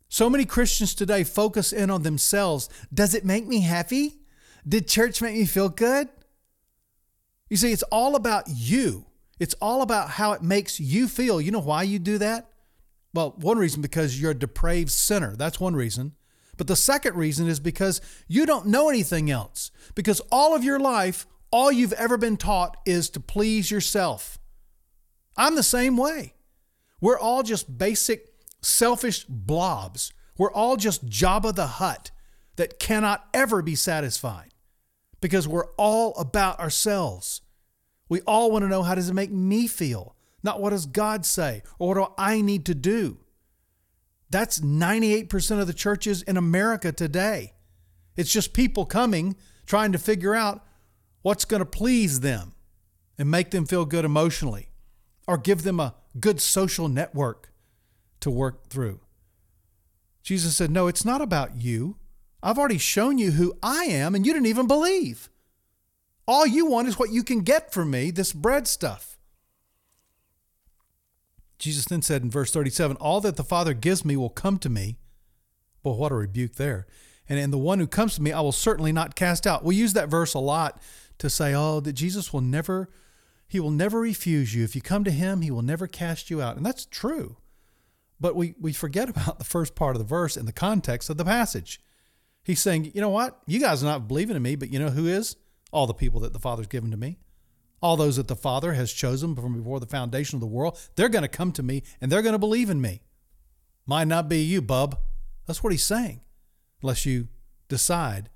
So 0.08 0.30
many 0.30 0.44
Christians 0.44 0.94
today 0.94 1.24
focus 1.24 1.72
in 1.72 1.90
on 1.90 2.02
themselves. 2.02 2.68
Does 2.92 3.14
it 3.14 3.24
make 3.24 3.46
me 3.46 3.62
happy? 3.62 4.20
Did 4.66 4.86
church 4.86 5.20
make 5.20 5.34
me 5.34 5.44
feel 5.44 5.68
good? 5.68 6.08
You 7.48 7.56
see, 7.56 7.72
it's 7.72 7.82
all 7.84 8.14
about 8.14 8.44
you. 8.48 9.06
It's 9.38 9.54
all 9.60 9.82
about 9.82 10.10
how 10.10 10.32
it 10.32 10.42
makes 10.42 10.78
you 10.78 11.08
feel. 11.08 11.40
You 11.40 11.50
know 11.50 11.60
why 11.60 11.82
you 11.82 11.98
do 11.98 12.18
that? 12.18 12.48
Well, 13.12 13.34
one 13.38 13.58
reason 13.58 13.82
because 13.82 14.20
you're 14.20 14.32
a 14.32 14.34
depraved 14.34 14.90
sinner. 14.90 15.36
That's 15.36 15.60
one 15.60 15.76
reason. 15.76 16.12
But 16.56 16.66
the 16.66 16.76
second 16.76 17.16
reason 17.16 17.48
is 17.48 17.60
because 17.60 18.00
you 18.28 18.46
don't 18.46 18.66
know 18.66 18.88
anything 18.88 19.30
else. 19.30 19.70
Because 19.94 20.20
all 20.30 20.54
of 20.54 20.64
your 20.64 20.78
life, 20.78 21.26
all 21.50 21.70
you've 21.70 21.92
ever 21.94 22.16
been 22.16 22.36
taught 22.36 22.76
is 22.84 23.10
to 23.10 23.20
please 23.20 23.70
yourself. 23.70 24.38
I'm 25.36 25.56
the 25.56 25.62
same 25.62 25.96
way. 25.96 26.34
We're 27.00 27.18
all 27.18 27.42
just 27.42 27.76
basic 27.76 28.28
selfish 28.62 29.24
blobs. 29.24 30.12
We're 30.38 30.52
all 30.52 30.76
just 30.76 31.06
Jabba 31.06 31.54
the 31.54 31.66
Hutt 31.66 32.10
that 32.56 32.78
cannot 32.78 33.26
ever 33.34 33.62
be 33.62 33.74
satisfied 33.74 34.54
because 35.20 35.46
we're 35.48 35.70
all 35.76 36.14
about 36.16 36.60
ourselves. 36.60 37.40
We 38.14 38.20
all 38.28 38.52
want 38.52 38.62
to 38.62 38.68
know 38.68 38.84
how 38.84 38.94
does 38.94 39.08
it 39.08 39.12
make 39.12 39.32
me 39.32 39.66
feel, 39.66 40.14
not 40.44 40.60
what 40.60 40.70
does 40.70 40.86
God 40.86 41.26
say 41.26 41.64
or 41.80 41.88
what 41.88 41.94
do 41.96 42.14
I 42.16 42.42
need 42.42 42.64
to 42.66 42.72
do. 42.72 43.18
That's 44.30 44.60
98% 44.60 45.60
of 45.60 45.66
the 45.66 45.74
churches 45.74 46.22
in 46.22 46.36
America 46.36 46.92
today. 46.92 47.54
It's 48.16 48.30
just 48.30 48.52
people 48.52 48.86
coming 48.86 49.34
trying 49.66 49.90
to 49.90 49.98
figure 49.98 50.32
out 50.32 50.64
what's 51.22 51.44
going 51.44 51.58
to 51.58 51.66
please 51.66 52.20
them 52.20 52.54
and 53.18 53.28
make 53.28 53.50
them 53.50 53.66
feel 53.66 53.84
good 53.84 54.04
emotionally 54.04 54.68
or 55.26 55.36
give 55.36 55.64
them 55.64 55.80
a 55.80 55.96
good 56.20 56.40
social 56.40 56.86
network 56.86 57.52
to 58.20 58.30
work 58.30 58.68
through. 58.68 59.00
Jesus 60.22 60.56
said, 60.56 60.70
No, 60.70 60.86
it's 60.86 61.04
not 61.04 61.20
about 61.20 61.56
you. 61.56 61.96
I've 62.44 62.60
already 62.60 62.78
shown 62.78 63.18
you 63.18 63.32
who 63.32 63.58
I 63.60 63.86
am, 63.86 64.14
and 64.14 64.24
you 64.24 64.32
didn't 64.32 64.46
even 64.46 64.68
believe. 64.68 65.30
All 66.26 66.46
you 66.46 66.66
want 66.66 66.88
is 66.88 66.98
what 66.98 67.12
you 67.12 67.22
can 67.22 67.40
get 67.40 67.72
from 67.72 67.90
me, 67.90 68.10
this 68.10 68.32
bread 68.32 68.66
stuff. 68.66 69.18
Jesus 71.58 71.84
then 71.86 72.02
said 72.02 72.22
in 72.22 72.30
verse 72.30 72.50
37 72.50 72.96
All 72.96 73.20
that 73.20 73.36
the 73.36 73.44
Father 73.44 73.74
gives 73.74 74.04
me 74.04 74.16
will 74.16 74.30
come 74.30 74.58
to 74.58 74.68
me. 74.68 74.96
Well, 75.82 75.96
what 75.96 76.12
a 76.12 76.16
rebuke 76.16 76.54
there. 76.54 76.86
And, 77.28 77.38
and 77.38 77.52
the 77.52 77.58
one 77.58 77.78
who 77.78 77.86
comes 77.86 78.14
to 78.16 78.22
me, 78.22 78.32
I 78.32 78.40
will 78.40 78.52
certainly 78.52 78.92
not 78.92 79.14
cast 79.14 79.46
out. 79.46 79.64
We 79.64 79.76
use 79.76 79.92
that 79.94 80.08
verse 80.08 80.34
a 80.34 80.38
lot 80.38 80.80
to 81.18 81.30
say, 81.30 81.54
oh, 81.54 81.80
that 81.80 81.92
Jesus 81.92 82.32
will 82.32 82.40
never, 82.40 82.90
he 83.46 83.60
will 83.60 83.70
never 83.70 84.00
refuse 84.00 84.54
you. 84.54 84.64
If 84.64 84.74
you 84.74 84.82
come 84.82 85.04
to 85.04 85.10
him, 85.10 85.40
he 85.40 85.50
will 85.50 85.62
never 85.62 85.86
cast 85.86 86.30
you 86.30 86.42
out. 86.42 86.56
And 86.56 86.66
that's 86.66 86.86
true. 86.86 87.36
But 88.20 88.36
we, 88.36 88.54
we 88.60 88.72
forget 88.72 89.08
about 89.08 89.38
the 89.38 89.44
first 89.44 89.74
part 89.74 89.96
of 89.96 90.00
the 90.00 90.08
verse 90.08 90.36
in 90.36 90.46
the 90.46 90.52
context 90.52 91.08
of 91.08 91.16
the 91.16 91.24
passage. 91.24 91.80
He's 92.42 92.60
saying, 92.60 92.92
you 92.94 93.00
know 93.00 93.10
what? 93.10 93.40
You 93.46 93.58
guys 93.58 93.82
are 93.82 93.86
not 93.86 94.06
believing 94.06 94.36
in 94.36 94.42
me, 94.42 94.54
but 94.54 94.70
you 94.70 94.78
know 94.78 94.90
who 94.90 95.06
is? 95.06 95.36
All 95.74 95.86
the 95.86 95.92
people 95.92 96.20
that 96.20 96.32
the 96.32 96.38
Father's 96.38 96.68
given 96.68 96.90
to 96.92 96.96
me. 96.96 97.18
All 97.82 97.96
those 97.96 98.16
that 98.16 98.28
the 98.28 98.36
Father 98.36 98.72
has 98.74 98.92
chosen 98.92 99.34
from 99.34 99.58
before 99.58 99.80
the 99.80 99.86
foundation 99.86 100.36
of 100.36 100.40
the 100.40 100.46
world. 100.46 100.78
They're 100.94 101.08
going 101.08 101.22
to 101.22 101.28
come 101.28 101.52
to 101.52 101.62
me 101.62 101.82
and 102.00 102.10
they're 102.10 102.22
going 102.22 102.32
to 102.34 102.38
believe 102.38 102.70
in 102.70 102.80
me. 102.80 103.02
Might 103.84 104.08
not 104.08 104.28
be 104.28 104.38
you, 104.38 104.62
bub. 104.62 104.98
That's 105.46 105.62
what 105.62 105.72
he's 105.72 105.84
saying. 105.84 106.20
Unless 106.80 107.04
you 107.04 107.28
decide 107.68 108.30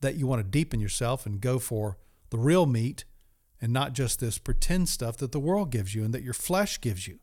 that 0.00 0.16
you 0.16 0.26
want 0.26 0.40
to 0.40 0.48
deepen 0.48 0.78
yourself 0.78 1.26
and 1.26 1.40
go 1.40 1.58
for 1.58 1.96
the 2.30 2.38
real 2.38 2.66
meat 2.66 3.04
and 3.60 3.72
not 3.72 3.94
just 3.94 4.20
this 4.20 4.38
pretend 4.38 4.88
stuff 4.88 5.16
that 5.16 5.32
the 5.32 5.40
world 5.40 5.70
gives 5.70 5.94
you 5.94 6.04
and 6.04 6.14
that 6.14 6.22
your 6.22 6.34
flesh 6.34 6.80
gives 6.80 7.08
you. 7.08 7.18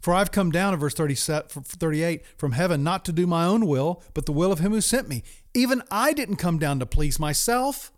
For 0.00 0.14
I've 0.14 0.30
come 0.30 0.52
down 0.52 0.74
in 0.74 0.78
verse 0.78 0.94
38 0.94 2.26
from 2.36 2.52
heaven 2.52 2.84
not 2.84 3.04
to 3.06 3.12
do 3.12 3.26
my 3.26 3.44
own 3.44 3.66
will, 3.66 4.02
but 4.14 4.26
the 4.26 4.32
will 4.32 4.52
of 4.52 4.60
him 4.60 4.72
who 4.72 4.80
sent 4.80 5.08
me. 5.08 5.24
Even 5.54 5.82
I 5.90 6.12
didn't 6.12 6.36
come 6.36 6.58
down 6.58 6.78
to 6.78 6.86
please 6.86 7.18
myself. 7.18 7.90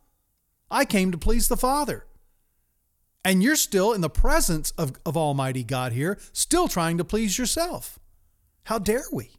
I 0.70 0.84
came 0.84 1.12
to 1.12 1.18
please 1.18 1.48
the 1.48 1.56
Father. 1.56 2.06
And 3.24 3.42
you're 3.42 3.56
still 3.56 3.92
in 3.92 4.00
the 4.00 4.10
presence 4.10 4.70
of, 4.72 4.92
of 5.04 5.16
Almighty 5.16 5.64
God 5.64 5.92
here, 5.92 6.18
still 6.32 6.68
trying 6.68 6.98
to 6.98 7.04
please 7.04 7.38
yourself. 7.38 7.98
How 8.64 8.78
dare 8.78 9.04
we? 9.12 9.32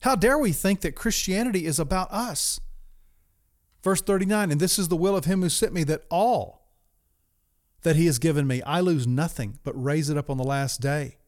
How 0.00 0.14
dare 0.14 0.38
we 0.38 0.52
think 0.52 0.80
that 0.80 0.94
Christianity 0.94 1.64
is 1.64 1.78
about 1.78 2.10
us? 2.10 2.60
Verse 3.82 4.02
39 4.02 4.50
And 4.50 4.60
this 4.60 4.78
is 4.78 4.88
the 4.88 4.96
will 4.96 5.16
of 5.16 5.26
him 5.26 5.42
who 5.42 5.48
sent 5.48 5.72
me, 5.72 5.84
that 5.84 6.04
all 6.10 6.66
that 7.82 7.96
he 7.96 8.06
has 8.06 8.18
given 8.18 8.46
me, 8.46 8.62
I 8.62 8.80
lose 8.80 9.06
nothing, 9.06 9.58
but 9.62 9.82
raise 9.82 10.10
it 10.10 10.16
up 10.16 10.28
on 10.28 10.38
the 10.38 10.44
last 10.44 10.80
day. 10.80 11.18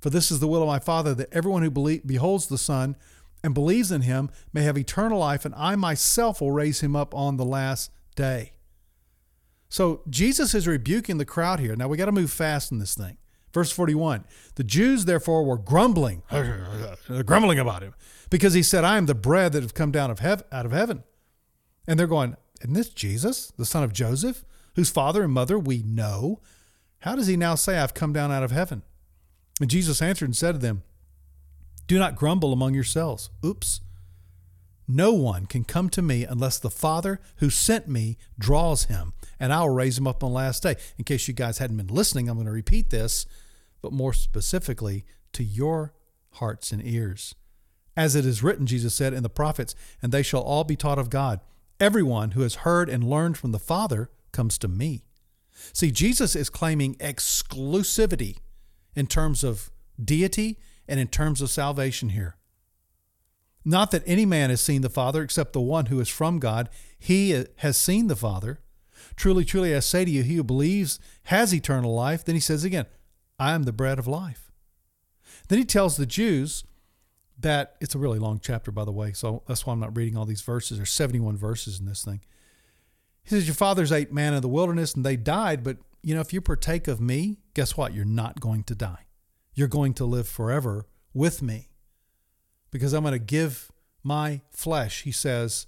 For 0.00 0.10
this 0.10 0.30
is 0.30 0.40
the 0.40 0.48
will 0.48 0.62
of 0.62 0.68
my 0.68 0.78
Father, 0.78 1.14
that 1.14 1.32
everyone 1.32 1.62
who 1.62 1.70
believe, 1.70 2.06
beholds 2.06 2.46
the 2.46 2.58
Son 2.58 2.96
and 3.42 3.54
believes 3.54 3.90
in 3.92 4.02
him 4.02 4.30
may 4.52 4.62
have 4.62 4.78
eternal 4.78 5.18
life, 5.18 5.44
and 5.44 5.54
I 5.56 5.76
myself 5.76 6.40
will 6.40 6.52
raise 6.52 6.80
him 6.80 6.96
up 6.96 7.14
on 7.14 7.36
the 7.36 7.44
last 7.44 7.90
day. 8.16 8.52
So 9.68 10.02
Jesus 10.10 10.54
is 10.54 10.66
rebuking 10.66 11.18
the 11.18 11.24
crowd 11.24 11.60
here. 11.60 11.76
Now 11.76 11.88
we 11.88 11.96
got 11.96 12.06
to 12.06 12.12
move 12.12 12.30
fast 12.30 12.72
in 12.72 12.78
this 12.78 12.94
thing. 12.94 13.18
Verse 13.54 13.70
41 13.70 14.24
The 14.56 14.64
Jews 14.64 15.04
therefore 15.04 15.44
were 15.44 15.58
grumbling, 15.58 16.22
grumbling 17.24 17.58
about 17.58 17.82
him, 17.82 17.94
because 18.30 18.54
he 18.54 18.62
said, 18.62 18.82
I 18.82 18.98
am 18.98 19.06
the 19.06 19.14
bread 19.14 19.52
that 19.52 19.62
have 19.62 19.74
come 19.74 19.92
down 19.92 20.10
of 20.10 20.18
hev- 20.18 20.42
out 20.50 20.66
of 20.66 20.72
heaven. 20.72 21.04
And 21.86 21.98
they're 21.98 22.06
going, 22.08 22.36
Isn't 22.62 22.74
this 22.74 22.88
Jesus, 22.88 23.52
the 23.56 23.64
son 23.64 23.84
of 23.84 23.92
Joseph? 23.92 24.44
whose 24.76 24.90
father 24.90 25.24
and 25.24 25.32
mother 25.32 25.58
we 25.58 25.82
know, 25.82 26.40
how 27.00 27.16
does 27.16 27.26
he 27.26 27.36
now 27.36 27.54
say, 27.54 27.78
I've 27.78 27.94
come 27.94 28.12
down 28.12 28.30
out 28.30 28.42
of 28.42 28.50
heaven? 28.50 28.82
And 29.60 29.70
Jesus 29.70 30.00
answered 30.00 30.26
and 30.26 30.36
said 30.36 30.52
to 30.52 30.58
them, 30.58 30.82
Do 31.86 31.98
not 31.98 32.14
grumble 32.14 32.52
among 32.52 32.74
yourselves. 32.74 33.30
Oops. 33.44 33.80
No 34.88 35.12
one 35.12 35.46
can 35.46 35.64
come 35.64 35.90
to 35.90 36.02
me 36.02 36.24
unless 36.24 36.58
the 36.58 36.70
Father 36.70 37.20
who 37.36 37.50
sent 37.50 37.88
me 37.88 38.16
draws 38.38 38.84
him, 38.84 39.14
and 39.40 39.52
I 39.52 39.60
will 39.62 39.70
raise 39.70 39.98
him 39.98 40.06
up 40.06 40.22
on 40.22 40.30
the 40.30 40.36
last 40.36 40.62
day. 40.62 40.76
In 40.96 41.04
case 41.04 41.26
you 41.26 41.34
guys 41.34 41.58
hadn't 41.58 41.76
been 41.76 41.88
listening, 41.88 42.28
I'm 42.28 42.36
going 42.36 42.46
to 42.46 42.52
repeat 42.52 42.90
this, 42.90 43.26
but 43.82 43.92
more 43.92 44.12
specifically 44.12 45.04
to 45.32 45.42
your 45.42 45.92
hearts 46.34 46.70
and 46.70 46.86
ears. 46.86 47.34
As 47.96 48.14
it 48.14 48.24
is 48.24 48.42
written, 48.42 48.66
Jesus 48.66 48.94
said 48.94 49.12
in 49.12 49.22
the 49.22 49.28
prophets, 49.28 49.74
and 50.02 50.12
they 50.12 50.22
shall 50.22 50.42
all 50.42 50.64
be 50.64 50.76
taught 50.76 50.98
of 50.98 51.10
God. 51.10 51.40
Everyone 51.80 52.32
who 52.32 52.42
has 52.42 52.56
heard 52.56 52.88
and 52.88 53.02
learned 53.02 53.36
from 53.36 53.52
the 53.52 53.58
Father 53.58 54.10
comes 54.32 54.56
to 54.58 54.68
me. 54.68 55.04
See, 55.72 55.90
Jesus 55.90 56.36
is 56.36 56.50
claiming 56.50 56.94
exclusivity 56.96 58.38
in 58.94 59.06
terms 59.06 59.42
of 59.42 59.70
deity 60.02 60.58
and 60.86 61.00
in 61.00 61.08
terms 61.08 61.40
of 61.40 61.50
salvation 61.50 62.10
here. 62.10 62.36
Not 63.68 63.90
that 63.90 64.04
any 64.06 64.24
man 64.24 64.50
has 64.50 64.60
seen 64.60 64.82
the 64.82 64.88
Father 64.88 65.22
except 65.22 65.52
the 65.52 65.60
one 65.60 65.86
who 65.86 65.98
is 65.98 66.08
from 66.08 66.38
God. 66.38 66.70
He 66.96 67.44
has 67.56 67.76
seen 67.76 68.06
the 68.06 68.14
Father. 68.14 68.60
Truly, 69.16 69.44
truly, 69.44 69.74
I 69.74 69.80
say 69.80 70.04
to 70.04 70.10
you, 70.10 70.22
he 70.22 70.36
who 70.36 70.44
believes 70.44 71.00
has 71.24 71.52
eternal 71.52 71.92
life. 71.92 72.24
Then 72.24 72.36
he 72.36 72.40
says 72.40 72.62
again, 72.62 72.86
I 73.40 73.54
am 73.54 73.64
the 73.64 73.72
bread 73.72 73.98
of 73.98 74.06
life. 74.06 74.52
Then 75.48 75.58
he 75.58 75.64
tells 75.64 75.96
the 75.96 76.06
Jews 76.06 76.62
that 77.40 77.74
it's 77.80 77.96
a 77.96 77.98
really 77.98 78.20
long 78.20 78.38
chapter, 78.40 78.70
by 78.70 78.84
the 78.84 78.92
way, 78.92 79.12
so 79.12 79.42
that's 79.48 79.66
why 79.66 79.72
I'm 79.72 79.80
not 79.80 79.96
reading 79.96 80.16
all 80.16 80.24
these 80.24 80.42
verses. 80.42 80.78
There's 80.78 80.90
71 80.90 81.36
verses 81.36 81.80
in 81.80 81.86
this 81.86 82.04
thing. 82.04 82.20
He 83.24 83.30
says, 83.30 83.48
Your 83.48 83.56
fathers 83.56 83.90
ate 83.90 84.12
manna 84.12 84.36
in 84.36 84.42
the 84.42 84.48
wilderness 84.48 84.94
and 84.94 85.04
they 85.04 85.16
died, 85.16 85.64
but 85.64 85.78
you 86.04 86.14
know, 86.14 86.20
if 86.20 86.32
you 86.32 86.40
partake 86.40 86.86
of 86.86 87.00
me, 87.00 87.38
guess 87.52 87.76
what? 87.76 87.92
You're 87.92 88.04
not 88.04 88.38
going 88.38 88.62
to 88.64 88.76
die. 88.76 89.06
You're 89.54 89.66
going 89.66 89.92
to 89.94 90.04
live 90.04 90.28
forever 90.28 90.86
with 91.12 91.42
me 91.42 91.68
because 92.70 92.92
I'm 92.92 93.02
going 93.02 93.12
to 93.12 93.18
give 93.18 93.70
my 94.02 94.40
flesh, 94.50 95.02
he 95.02 95.12
says, 95.12 95.66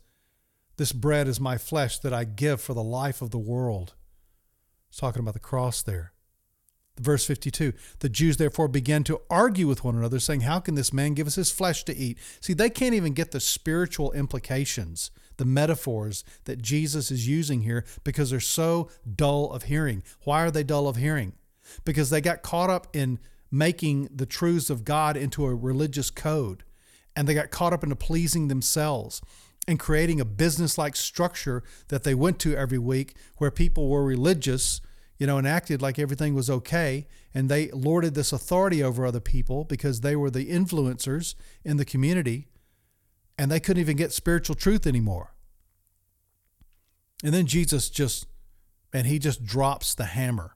this 0.77 0.93
bread 0.93 1.27
is 1.27 1.41
my 1.41 1.59
flesh 1.59 1.99
that 1.99 2.13
I 2.13 2.25
give 2.25 2.61
for 2.61 2.73
the 2.73 2.83
life 2.83 3.21
of 3.21 3.31
the 3.31 3.39
world. 3.39 3.95
He's 4.89 4.99
talking 4.99 5.21
about 5.21 5.35
the 5.35 5.41
cross 5.41 5.83
there. 5.83 6.13
Verse 6.99 7.27
52 7.27 7.73
The 7.99 8.09
Jews 8.09 8.37
therefore 8.37 8.69
began 8.69 9.05
to 9.05 9.21
argue 9.29 9.67
with 9.67 9.85
one 9.85 9.97
another, 9.97 10.21
saying, 10.21 10.43
How 10.43 10.61
can 10.61 10.77
this 10.77 10.93
man 10.93 11.15
give 11.15 11.27
us 11.27 11.35
his 11.35 11.51
flesh 11.51 11.85
to 11.85 11.97
eat? 11.97 12.19
See, 12.41 12.55
they 12.55 12.71
can't 12.71 12.95
even 12.95 13.13
get 13.13 13.33
the 13.33 13.41
spiritual 13.41 14.13
implications 14.13 15.11
the 15.39 15.45
metaphors 15.45 16.25
that 16.45 16.61
Jesus 16.61 17.11
is 17.11 17.27
using 17.27 17.63
here 17.63 17.85
because 18.05 18.31
they're 18.31 18.41
so 18.41 18.91
dull 19.17 19.53
of 19.53 19.65
hearing. 19.65 20.03
Why 20.25 20.43
are 20.43 20.51
they 20.51 20.65
dull 20.65 20.89
of 20.89 20.97
hearing? 20.97 21.33
Because 21.85 22.11
they 22.11 22.21
got 22.21 22.43
caught 22.43 22.71
up 22.71 22.89
in 22.93 23.19
making 23.51 24.09
the 24.13 24.27
truths 24.27 24.69
of 24.69 24.85
God 24.85 25.17
into 25.17 25.47
a 25.47 25.55
religious 25.55 26.11
code 26.11 26.65
and 27.19 27.27
they 27.27 27.35
got 27.35 27.51
caught 27.51 27.73
up 27.73 27.83
into 27.83 27.97
pleasing 27.97 28.47
themselves 28.47 29.21
and 29.67 29.81
creating 29.81 30.21
a 30.21 30.25
business 30.25 30.79
like 30.79 30.95
structure 30.95 31.65
that 31.89 32.05
they 32.05 32.15
went 32.15 32.39
to 32.39 32.57
every 32.57 32.79
week 32.79 33.17
where 33.39 33.51
people 33.51 33.89
were 33.89 34.05
religious 34.05 34.81
you 35.19 35.27
know, 35.27 35.37
and 35.37 35.49
acted 35.49 35.83
like 35.83 35.99
everything 35.99 36.33
was 36.33 36.49
okay. 36.49 37.09
And 37.35 37.49
they 37.49 37.73
lorded 37.73 38.15
this 38.15 38.33
authority 38.33 38.85
over 38.85 39.05
other 39.05 39.19
people 39.19 39.65
because 39.65 40.01
they 40.01 40.15
were 40.15 40.31
the 40.31 40.47
influencers 40.47 41.35
in 41.65 41.77
the 41.77 41.85
community 41.85 42.47
and 43.37 43.51
they 43.51 43.59
couldn't 43.59 43.81
even 43.81 43.97
get 43.97 44.13
spiritual 44.13 44.55
truth 44.55 44.87
anymore. 44.87 45.35
And 47.25 47.35
then 47.35 47.47
Jesus 47.47 47.91
just, 47.91 48.27
and 48.93 49.09
he 49.09 49.19
just 49.19 49.45
drops 49.45 49.93
the 49.93 50.05
hammer 50.05 50.55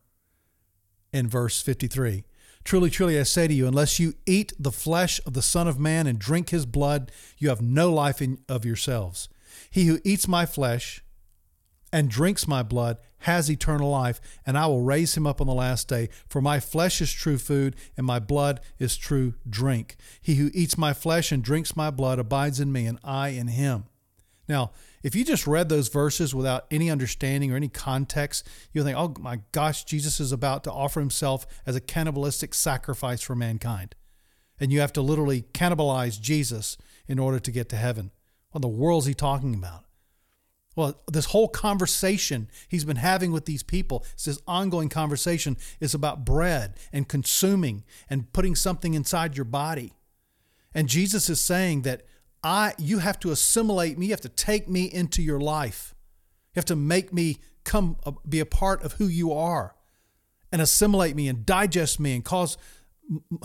in 1.12 1.28
verse 1.28 1.61
53. 1.61 2.23
Truly, 2.64 2.90
truly, 2.90 3.19
I 3.19 3.25
say 3.25 3.49
to 3.49 3.54
you, 3.54 3.66
unless 3.66 3.99
you 3.99 4.14
eat 4.26 4.52
the 4.59 4.73
flesh 4.73 5.21
of 5.26 5.33
the 5.33 5.42
Son 5.42 5.66
of 5.66 5.78
Man 5.78 6.07
and 6.07 6.19
drink 6.19 6.50
his 6.50 6.66
blood, 6.66 7.11
you 7.38 7.49
have 7.49 7.61
no 7.61 7.92
life 7.92 8.23
in, 8.23 8.38
of 8.49 8.64
yourselves. 8.64 9.28
He 9.71 9.87
who 9.87 10.00
eats 10.04 10.28
my 10.28 10.47
flesh 10.47 11.04
and 11.92 12.09
drinks 12.09 12.49
my 12.49 12.62
blood 12.62 12.99
has 13.19 13.50
eternal 13.50 13.90
life, 13.90 14.21
and 14.45 14.59
I 14.59 14.66
will 14.66 14.83
raise 14.83 15.16
him 15.16 15.26
up 15.26 15.40
on 15.40 15.47
the 15.47 15.54
last 15.54 15.88
day. 15.88 16.09
For 16.28 16.40
my 16.40 16.59
flesh 16.59 17.00
is 17.00 17.12
true 17.12 17.38
food, 17.38 17.76
and 17.97 18.07
my 18.07 18.19
blood 18.19 18.61
is 18.78 18.97
true 18.97 19.35
drink. 19.49 19.97
He 20.21 20.37
who 20.37 20.50
eats 20.54 20.76
my 20.76 20.92
flesh 20.92 21.31
and 21.31 21.42
drinks 21.42 21.76
my 21.76 21.90
blood 21.90 22.19
abides 22.19 22.59
in 22.59 22.73
me, 22.73 22.87
and 22.87 22.99
I 23.04 23.28
in 23.28 23.49
him. 23.49 23.85
Now, 24.49 24.73
if 25.02 25.14
you 25.14 25.25
just 25.25 25.47
read 25.47 25.68
those 25.68 25.88
verses 25.88 26.35
without 26.35 26.66
any 26.71 26.90
understanding 26.90 27.52
or 27.52 27.56
any 27.56 27.68
context, 27.68 28.47
you'll 28.73 28.85
think, 28.85 28.97
oh 28.97 29.14
my 29.21 29.40
gosh, 29.52 29.85
Jesus 29.85 30.21
is 30.21 30.32
about 30.32 30.64
to 30.64 30.73
offer 30.73 31.00
himself 31.00 31.47
as 31.66 31.75
a 31.75 31.80
cannibalistic 31.80 32.54
sacrifice 32.54 33.21
for 33.21 33.35
mankind. 33.35 33.94
And 34.61 34.73
you 34.73 34.80
have 34.80 34.92
to 34.92 35.02
literally 35.02 35.42
cannibalize 35.54 36.21
Jesus 36.21 36.76
in 37.09 37.18
order 37.18 37.40
to 37.40 37.50
get 37.50 37.68
to 37.71 37.76
heaven. 37.76 38.12
What 38.50 38.59
in 38.59 38.62
the 38.62 38.68
world 38.68 39.02
is 39.02 39.06
he 39.06 39.14
talking 39.14 39.54
about? 39.54 39.85
Well, 40.75 41.02
this 41.11 41.26
whole 41.26 41.49
conversation 41.49 42.49
he's 42.68 42.85
been 42.85 42.97
having 42.97 43.32
with 43.32 43.44
these 43.44 43.62
people, 43.62 44.04
this 44.25 44.40
ongoing 44.47 44.88
conversation, 44.88 45.56
is 45.80 45.94
about 45.94 46.25
bread 46.25 46.75
and 46.92 47.09
consuming 47.09 47.85
and 48.09 48.32
putting 48.32 48.54
something 48.54 48.94
inside 48.94 49.37
your 49.37 49.44
body. 49.44 49.92
And 50.75 50.88
Jesus 50.88 51.28
is 51.28 51.40
saying 51.40 51.82
that 51.82 52.02
I 52.42 52.75
you 52.78 52.99
have 52.99 53.18
to 53.20 53.30
assimilate 53.30 53.99
me, 53.99 54.06
you 54.06 54.12
have 54.12 54.20
to 54.22 54.28
take 54.28 54.68
me 54.68 54.84
into 54.84 55.22
your 55.22 55.40
life. 55.40 55.94
You 56.54 56.61
have 56.61 56.66
to 56.66 56.76
make 56.76 57.12
me 57.12 57.38
come 57.64 57.96
uh, 58.04 58.12
be 58.28 58.40
a 58.40 58.46
part 58.46 58.82
of 58.82 58.94
who 58.94 59.06
you 59.06 59.32
are 59.32 59.75
and 60.50 60.61
assimilate 60.61 61.16
me 61.16 61.28
and 61.28 61.46
digest 61.46 61.99
me 61.99 62.14
and 62.14 62.25
cause 62.25 62.56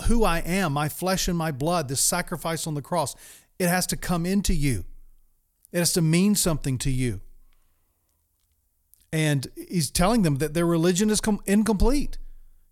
who 0.06 0.24
I 0.24 0.38
am, 0.38 0.72
my 0.72 0.88
flesh 0.88 1.28
and 1.28 1.36
my 1.36 1.50
blood, 1.50 1.88
this 1.88 2.00
sacrifice 2.00 2.66
on 2.66 2.74
the 2.74 2.82
cross. 2.82 3.14
It 3.58 3.68
has 3.68 3.86
to 3.88 3.96
come 3.96 4.26
into 4.26 4.54
you. 4.54 4.84
It 5.72 5.78
has 5.78 5.92
to 5.94 6.02
mean 6.02 6.34
something 6.34 6.78
to 6.78 6.90
you. 6.90 7.20
And 9.12 9.48
he's 9.56 9.90
telling 9.90 10.22
them 10.22 10.36
that 10.36 10.54
their 10.54 10.66
religion 10.66 11.10
is 11.10 11.20
com- 11.20 11.40
incomplete. 11.46 12.18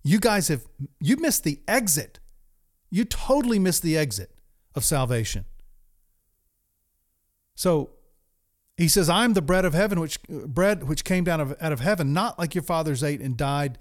You 0.03 0.21
guys 0.21 0.49
have, 0.49 0.65
you 1.01 1.17
missed 1.17 1.45
the 1.45 1.61
exit. 1.67 2.21
You 2.91 3.05
totally 3.05 3.59
missed 3.59 3.83
the 3.83 3.97
exit 3.97 4.31
of 4.75 4.85
salvation. 4.85 5.47
So 7.57 7.91
he 8.77 8.87
says, 8.87 9.09
I'm 9.09 9.33
the 9.33 9.43
bread 9.43 9.65
of 9.65 9.75
heaven, 9.75 9.99
which 9.99 10.23
bread 10.29 10.85
which 10.85 11.05
came 11.05 11.25
down 11.25 11.41
of, 11.41 11.57
out 11.61 11.73
of 11.73 11.81
heaven, 11.81 12.13
not 12.13 12.39
like 12.39 12.55
your 12.55 12.63
fathers 12.63 13.03
ate 13.03 13.21
and 13.21 13.37
died. 13.37 13.79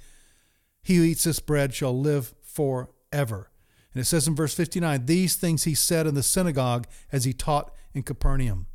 He 0.81 0.95
who 0.95 1.03
eats 1.03 1.25
this 1.25 1.39
bread 1.39 1.75
shall 1.75 1.97
live 1.97 2.33
forever. 2.41 3.51
And 3.93 4.01
it 4.01 4.05
says 4.05 4.27
in 4.27 4.35
verse 4.35 4.53
59 4.55 5.05
these 5.05 5.35
things 5.35 5.65
he 5.65 5.75
said 5.75 6.07
in 6.07 6.15
the 6.15 6.23
synagogue 6.23 6.87
as 7.11 7.25
he 7.25 7.33
taught 7.33 7.71
in 7.93 8.03
Capernaum. 8.03 8.67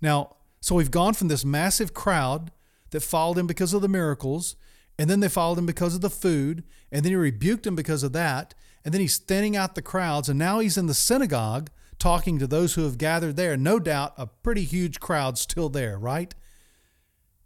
Now, 0.00 0.36
so 0.60 0.74
we've 0.74 0.90
gone 0.90 1.14
from 1.14 1.28
this 1.28 1.44
massive 1.44 1.94
crowd 1.94 2.52
that 2.90 3.02
followed 3.02 3.38
him 3.38 3.46
because 3.46 3.72
of 3.72 3.82
the 3.82 3.88
miracles, 3.88 4.56
and 4.98 5.08
then 5.08 5.20
they 5.20 5.28
followed 5.28 5.58
him 5.58 5.66
because 5.66 5.94
of 5.94 6.00
the 6.00 6.10
food, 6.10 6.64
and 6.92 7.04
then 7.04 7.12
he 7.12 7.16
rebuked 7.16 7.64
them 7.64 7.76
because 7.76 8.02
of 8.02 8.12
that, 8.12 8.54
and 8.84 8.92
then 8.92 9.00
he's 9.00 9.18
thinning 9.18 9.56
out 9.56 9.74
the 9.74 9.82
crowds, 9.82 10.28
and 10.28 10.38
now 10.38 10.58
he's 10.58 10.76
in 10.76 10.86
the 10.86 10.94
synagogue 10.94 11.70
talking 11.98 12.38
to 12.38 12.46
those 12.46 12.74
who 12.74 12.84
have 12.84 12.98
gathered 12.98 13.36
there. 13.36 13.56
No 13.56 13.78
doubt 13.78 14.14
a 14.16 14.26
pretty 14.26 14.64
huge 14.64 15.00
crowd 15.00 15.38
still 15.38 15.68
there, 15.68 15.98
right? 15.98 16.34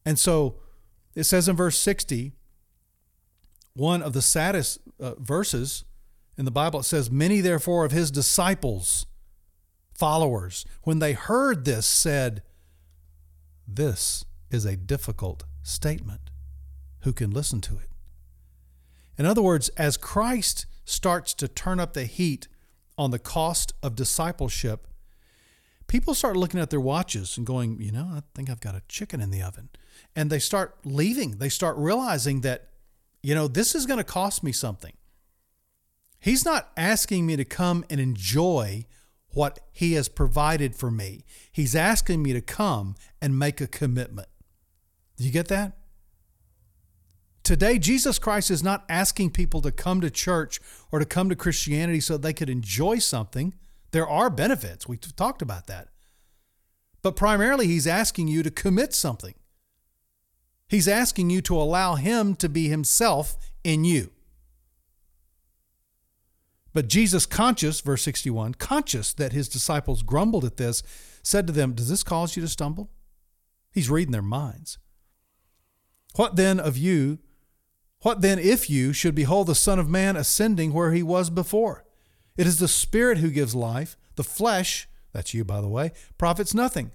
And 0.05 0.19
so 0.19 0.57
it 1.15 1.25
says 1.25 1.49
in 1.49 1.57
verse 1.57 1.79
60, 1.79 2.33
one 3.75 4.03
of 4.03 4.13
the 4.13 4.23
saddest 4.23 4.81
uh, 4.99 5.15
verses 5.19 5.85
in 6.37 6.45
the 6.45 6.51
Bible, 6.51 6.81
it 6.81 6.85
says, 6.85 7.11
Many 7.11 7.41
therefore 7.41 7.85
of 7.85 7.93
his 7.93 8.11
disciples, 8.11 9.07
followers, 9.93 10.65
when 10.83 10.99
they 10.99 11.13
heard 11.13 11.65
this, 11.65 11.87
said, 11.87 12.43
This 13.67 14.25
is 14.51 14.65
a 14.65 14.77
difficult 14.77 15.45
statement. 15.63 16.31
Who 17.01 17.13
can 17.13 17.31
listen 17.31 17.61
to 17.63 17.75
it? 17.75 17.91
In 19.19 19.27
other 19.27 19.43
words, 19.43 19.69
as 19.71 19.97
Christ 19.97 20.67
starts 20.85 21.35
to 21.35 21.49
turn 21.49 21.79
up 21.79 21.93
the 21.93 22.05
heat 22.05 22.49
on 23.01 23.11
the 23.11 23.19
cost 23.19 23.73
of 23.83 23.97
discipleship, 23.97 24.87
people 25.87 26.13
start 26.13 26.37
looking 26.37 26.61
at 26.61 26.69
their 26.69 26.81
watches 26.81 27.39
and 27.39 27.47
going, 27.47 27.81
you 27.81 27.91
know, 27.91 28.11
I 28.13 28.23
think 28.35 28.51
I've 28.51 28.61
got 28.61 28.75
a 28.75 28.83
chicken 28.89 29.23
in 29.23 29.31
the 29.31 29.41
oven. 29.41 29.71
And 30.15 30.29
they 30.29 30.39
start 30.39 30.77
leaving. 30.85 31.39
They 31.39 31.49
start 31.49 31.79
realizing 31.79 32.43
that, 32.43 32.69
you 33.23 33.35
know, 33.35 33.49
this 33.49 33.75
is 33.75 33.87
going 33.87 33.97
to 33.97 34.05
cost 34.05 34.45
me 34.45 34.53
something. 34.53 34.93
He's 36.19 36.45
not 36.45 36.73
asking 36.77 37.25
me 37.25 37.37
to 37.37 37.45
come 37.47 37.87
and 37.89 37.99
enjoy 37.99 38.85
what 39.31 39.61
he 39.73 39.95
has 39.95 40.11
provided 40.11 40.77
for 40.77 40.91
me. 40.91 41.25
He's 41.51 41.75
asking 41.75 42.23
me 42.23 42.35
to 42.35 42.43
come 42.43 42.97
and 43.23 43.39
make 43.39 43.63
a 43.63 43.67
commitment. 43.67 44.29
Do 45.17 45.25
you 45.25 45.31
get 45.31 45.49
that? 45.49 45.73
Today, 47.51 47.81
Jesus 47.81 48.21
Christ 48.21 48.49
is 48.49 48.63
not 48.63 48.85
asking 48.89 49.31
people 49.31 49.61
to 49.63 49.73
come 49.73 50.01
to 50.03 50.09
church 50.09 50.61
or 50.93 51.01
to 51.01 51.05
come 51.05 51.29
to 51.29 51.35
Christianity 51.35 51.99
so 51.99 52.17
they 52.17 52.33
could 52.33 52.49
enjoy 52.49 53.01
something. 53.01 53.55
There 53.91 54.09
are 54.09 54.31
benefits. 54.31 54.87
We've 54.87 55.01
talked 55.17 55.43
about 55.43 55.67
that. 55.67 55.89
But 57.03 57.17
primarily, 57.17 57.67
He's 57.67 57.89
asking 57.89 58.29
you 58.29 58.45
to 58.45 58.53
commit 58.53 58.95
something. 58.95 59.35
He's 60.69 60.87
asking 60.87 61.31
you 61.31 61.41
to 61.41 61.57
allow 61.57 61.97
Him 61.97 62.37
to 62.37 62.49
be 62.49 62.69
Himself 62.69 63.37
in 63.65 63.83
you. 63.83 64.13
But 66.73 66.87
Jesus, 66.87 67.27
conscious, 67.27 67.81
verse 67.81 68.03
61, 68.03 68.55
conscious 68.55 69.13
that 69.15 69.33
his 69.33 69.49
disciples 69.49 70.05
grumbled 70.05 70.45
at 70.45 70.57
this, 70.57 70.85
said 71.25 71.49
to 71.49 71.53
them, 71.53 71.73
Does 71.73 71.89
this 71.89 72.05
cause 72.05 72.37
you 72.37 72.43
to 72.43 72.49
stumble? 72.49 72.93
He's 73.73 73.91
reading 73.91 74.13
their 74.13 74.23
minds. 74.23 74.79
What 76.15 76.37
then 76.37 76.61
of 76.61 76.77
you 76.79 77.19
what 78.03 78.23
then 78.23 78.39
if 78.39 78.71
you 78.71 78.93
should 78.93 79.15
behold 79.15 79.47
the 79.47 79.55
Son 79.55 79.79
of 79.79 79.89
Man 79.89 80.17
ascending 80.17 80.73
where 80.73 80.93
he 80.93 81.03
was 81.03 81.31
before? 81.31 81.85
It 82.37 82.47
is 82.47 82.59
the 82.59 82.69
Spirit 82.69 83.19
who 83.19 83.31
gives 83.31 83.55
life, 83.55 83.97
the 84.17 84.25
flesh, 84.25 84.89
that's 85.13 85.35
you, 85.35 85.45
by 85.45 85.61
the 85.61 85.69
way, 85.69 85.93
profits 86.17 86.55
nothing. 86.55 86.93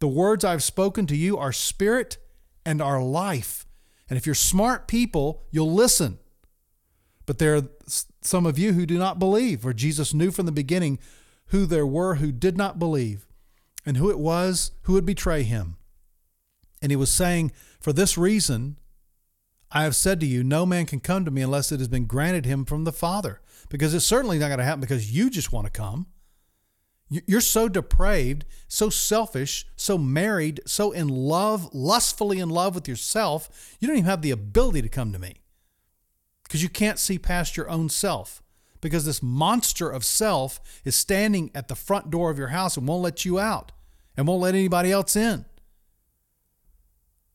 The 0.00 0.08
words 0.08 0.44
I've 0.44 0.62
spoken 0.62 1.06
to 1.06 1.16
you 1.16 1.38
are 1.38 1.52
spirit 1.52 2.18
and 2.64 2.82
are 2.82 3.02
life. 3.02 3.66
And 4.10 4.16
if 4.16 4.26
you're 4.26 4.34
smart 4.34 4.86
people, 4.86 5.44
you'll 5.50 5.72
listen. 5.72 6.18
But 7.24 7.38
there 7.38 7.56
are 7.56 7.62
some 8.20 8.46
of 8.46 8.58
you 8.58 8.72
who 8.72 8.86
do 8.86 8.98
not 8.98 9.18
believe, 9.18 9.62
for 9.62 9.72
Jesus 9.72 10.12
knew 10.12 10.30
from 10.30 10.46
the 10.46 10.52
beginning 10.52 10.98
who 11.46 11.64
there 11.64 11.86
were 11.86 12.16
who 12.16 12.30
did 12.30 12.56
not 12.56 12.78
believe 12.78 13.26
and 13.84 13.96
who 13.96 14.10
it 14.10 14.18
was 14.18 14.72
who 14.82 14.92
would 14.94 15.06
betray 15.06 15.44
him. 15.44 15.76
And 16.82 16.92
he 16.92 16.96
was 16.96 17.10
saying, 17.10 17.52
For 17.80 17.92
this 17.92 18.18
reason, 18.18 18.76
I 19.76 19.82
have 19.82 19.94
said 19.94 20.20
to 20.20 20.26
you, 20.26 20.42
no 20.42 20.64
man 20.64 20.86
can 20.86 21.00
come 21.00 21.26
to 21.26 21.30
me 21.30 21.42
unless 21.42 21.70
it 21.70 21.80
has 21.80 21.88
been 21.88 22.06
granted 22.06 22.46
him 22.46 22.64
from 22.64 22.84
the 22.84 22.92
Father. 22.92 23.42
Because 23.68 23.92
it's 23.92 24.06
certainly 24.06 24.38
not 24.38 24.48
going 24.48 24.58
to 24.58 24.64
happen 24.64 24.80
because 24.80 25.14
you 25.14 25.28
just 25.28 25.52
want 25.52 25.66
to 25.66 25.70
come. 25.70 26.06
You're 27.10 27.42
so 27.42 27.68
depraved, 27.68 28.46
so 28.68 28.88
selfish, 28.88 29.66
so 29.76 29.98
married, 29.98 30.62
so 30.64 30.92
in 30.92 31.08
love, 31.08 31.68
lustfully 31.74 32.38
in 32.38 32.48
love 32.48 32.74
with 32.74 32.88
yourself, 32.88 33.76
you 33.78 33.86
don't 33.86 33.98
even 33.98 34.08
have 34.08 34.22
the 34.22 34.30
ability 34.30 34.80
to 34.80 34.88
come 34.88 35.12
to 35.12 35.18
me 35.18 35.42
because 36.44 36.62
you 36.62 36.70
can't 36.70 36.98
see 36.98 37.18
past 37.18 37.54
your 37.54 37.68
own 37.68 37.90
self. 37.90 38.42
Because 38.80 39.04
this 39.04 39.22
monster 39.22 39.90
of 39.90 40.06
self 40.06 40.58
is 40.86 40.96
standing 40.96 41.50
at 41.54 41.68
the 41.68 41.76
front 41.76 42.10
door 42.10 42.30
of 42.30 42.38
your 42.38 42.48
house 42.48 42.78
and 42.78 42.88
won't 42.88 43.02
let 43.02 43.26
you 43.26 43.38
out 43.38 43.72
and 44.16 44.26
won't 44.26 44.40
let 44.40 44.54
anybody 44.54 44.90
else 44.90 45.16
in. 45.16 45.44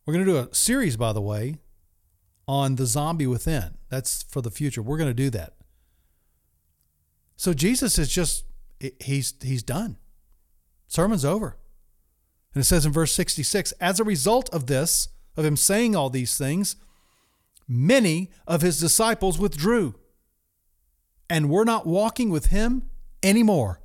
We're 0.08 0.16
going 0.16 0.26
to 0.26 0.32
do 0.32 0.50
a 0.50 0.56
series, 0.56 0.98
by 0.98 1.14
the 1.14 1.22
way, 1.22 1.60
on 2.48 2.76
the 2.76 2.86
zombie 2.86 3.28
within. 3.28 3.78
That's 3.90 4.24
for 4.24 4.42
the 4.42 4.52
future. 4.52 4.82
We're 4.82 4.98
going 4.98 5.10
to 5.10 5.14
do 5.14 5.30
that. 5.32 5.54
So 7.36 7.54
Jesus 7.54 7.98
is 7.98 8.10
just 8.10 8.46
he's 9.00 9.34
he's 9.42 9.64
done. 9.64 9.98
Sermon's 10.88 11.26
over. 11.26 11.58
And 12.54 12.62
it 12.62 12.66
says 12.66 12.86
in 12.86 12.92
verse 12.92 13.14
66, 13.14 13.72
as 13.80 14.00
a 14.00 14.04
result 14.04 14.50
of 14.54 14.68
this, 14.68 15.08
of 15.38 15.46
him 15.46 15.56
saying 15.56 15.96
all 15.96 16.10
these 16.10 16.38
things, 16.38 16.76
many 17.68 18.30
of 18.46 18.62
his 18.62 18.80
disciples 18.80 19.40
withdrew 19.40 19.96
and 21.30 21.50
were 21.50 21.64
not 21.64 21.88
walking 21.88 22.30
with 22.30 22.48
him 22.48 22.84
anymore. 23.24 23.82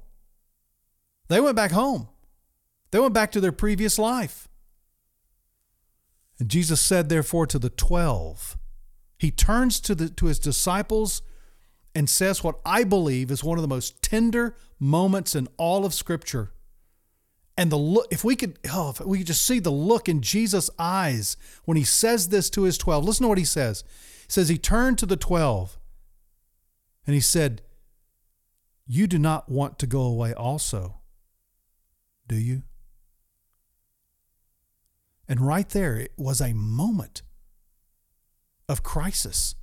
They 1.29 1.40
went 1.40 1.55
back 1.55 1.71
home. 1.71 2.09
They 2.90 2.99
went 2.99 3.14
back 3.14 3.31
to 3.33 3.40
their 3.40 3.53
previous 3.53 3.99
life. 3.99 4.49
And 6.38 6.49
Jesus 6.49 6.81
said, 6.81 7.09
therefore, 7.09 7.46
to 7.46 7.59
the 7.59 7.70
twelve, 7.70 8.57
he 9.18 9.31
turns 9.31 9.81
to, 9.81 9.94
the, 9.94 10.09
to 10.11 10.27
his 10.27 10.38
disciples 10.38 11.22
and 11.94 12.11
says 12.11 12.44
what 12.44 12.61
I 12.64 12.85
believe 12.85 13.31
is 13.31 13.42
one 13.42 13.57
of 13.57 13.62
the 13.62 13.68
most 13.68 14.03
tender 14.03 14.55
moments 14.79 15.35
in 15.35 15.49
all 15.57 15.87
of 15.87 15.94
Scripture. 15.94 16.53
And 17.57 17.72
the 17.72 17.79
look, 17.79 18.07
if 18.11 18.22
we 18.22 18.37
could, 18.37 18.59
oh, 18.70 18.90
if 18.90 19.01
we 19.01 19.18
could 19.18 19.29
just 19.29 19.46
see 19.46 19.61
the 19.61 19.70
look 19.70 20.09
in 20.09 20.20
Jesus' 20.20 20.68
eyes 20.79 21.38
when 21.64 21.79
he 21.79 21.85
says 21.85 22.29
this 22.29 22.51
to 22.51 22.64
his 22.64 22.77
12. 22.77 23.05
Listen 23.05 23.25
to 23.25 23.29
what 23.29 23.38
he 23.38 23.44
says. 23.44 23.83
He 24.27 24.33
says, 24.33 24.51
He 24.51 24.59
turned 24.59 24.99
to 24.99 25.07
the 25.07 25.16
12 25.16 25.79
and 27.07 27.14
he 27.14 27.20
said, 27.20 27.62
You 28.87 29.07
do 29.07 29.18
not 29.18 29.49
want 29.49 29.79
to 29.79 29.87
go 29.87 30.03
away 30.03 30.35
also, 30.35 30.96
do 32.29 32.37
you? 32.37 32.62
And 35.29 35.41
right 35.41 35.69
there, 35.69 35.97
it 35.97 36.12
was 36.17 36.41
a 36.41 36.55
moment 36.55 37.23
of 38.69 38.83
crisis. 38.83 39.55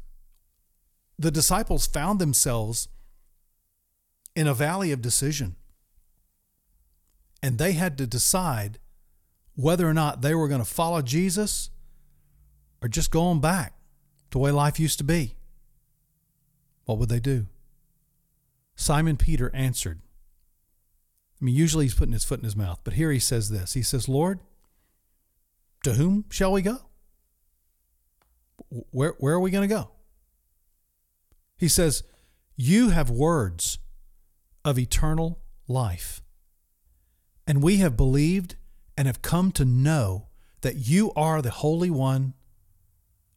The 1.18 1.32
disciples 1.32 1.88
found 1.88 2.20
themselves 2.20 2.88
in 4.36 4.48
a 4.48 4.54
valley 4.54 4.92
of 4.92 5.02
decision. 5.02 5.56
And 7.42 7.58
they 7.58 7.74
had 7.74 7.98
to 7.98 8.08
decide 8.08 8.80
whether 9.56 9.88
or 9.88 9.94
not 9.94 10.22
they 10.22 10.34
were 10.34 10.48
going 10.48 10.62
to 10.62 10.66
follow 10.66 11.02
Jesus 11.02 11.70
or 12.82 12.88
just 12.88 13.12
go 13.12 13.24
on 13.24 13.40
back 13.40 13.74
to 14.32 14.38
the 14.38 14.40
way 14.40 14.52
life 14.52 14.80
used 14.80 14.98
to 14.98 15.04
be. 15.04 15.36
What 16.86 16.98
would 16.98 17.10
they 17.10 17.20
do? 17.20 17.48
Simon 18.76 19.18
Peter 19.18 19.52
answered. 19.54 20.02
I 21.42 21.46
mean, 21.46 21.56
usually 21.56 21.86
he's 21.86 21.94
putting 21.94 22.14
his 22.14 22.26
foot 22.26 22.40
in 22.40 22.46
his 22.46 22.56
mouth, 22.56 22.80
but 22.84 22.94
here 22.94 23.12
he 23.12 23.20
says 23.20 23.50
this 23.50 23.74
He 23.74 23.84
says, 23.84 24.10
Lord, 24.10 24.40
to 25.84 25.94
whom 25.94 26.26
shall 26.30 26.52
we 26.52 26.62
go? 26.62 26.78
Where, 28.92 29.16
where 29.20 29.36
are 29.36 29.40
we 29.40 29.52
going 29.52 29.68
to 29.68 29.74
go? 29.74 29.92
He 31.58 31.68
says, 31.68 32.04
You 32.56 32.90
have 32.90 33.10
words 33.10 33.78
of 34.66 34.80
eternal 34.80 35.40
life. 35.68 36.22
And 37.46 37.62
we 37.62 37.78
have 37.78 37.98
believed 37.98 38.56
and 38.98 39.08
have 39.08 39.22
come 39.22 39.52
to 39.54 39.66
know 39.66 40.28
that 40.62 40.76
you 40.76 41.12
are 41.16 41.42
the 41.42 41.52
Holy 41.52 41.90
One 41.90 42.34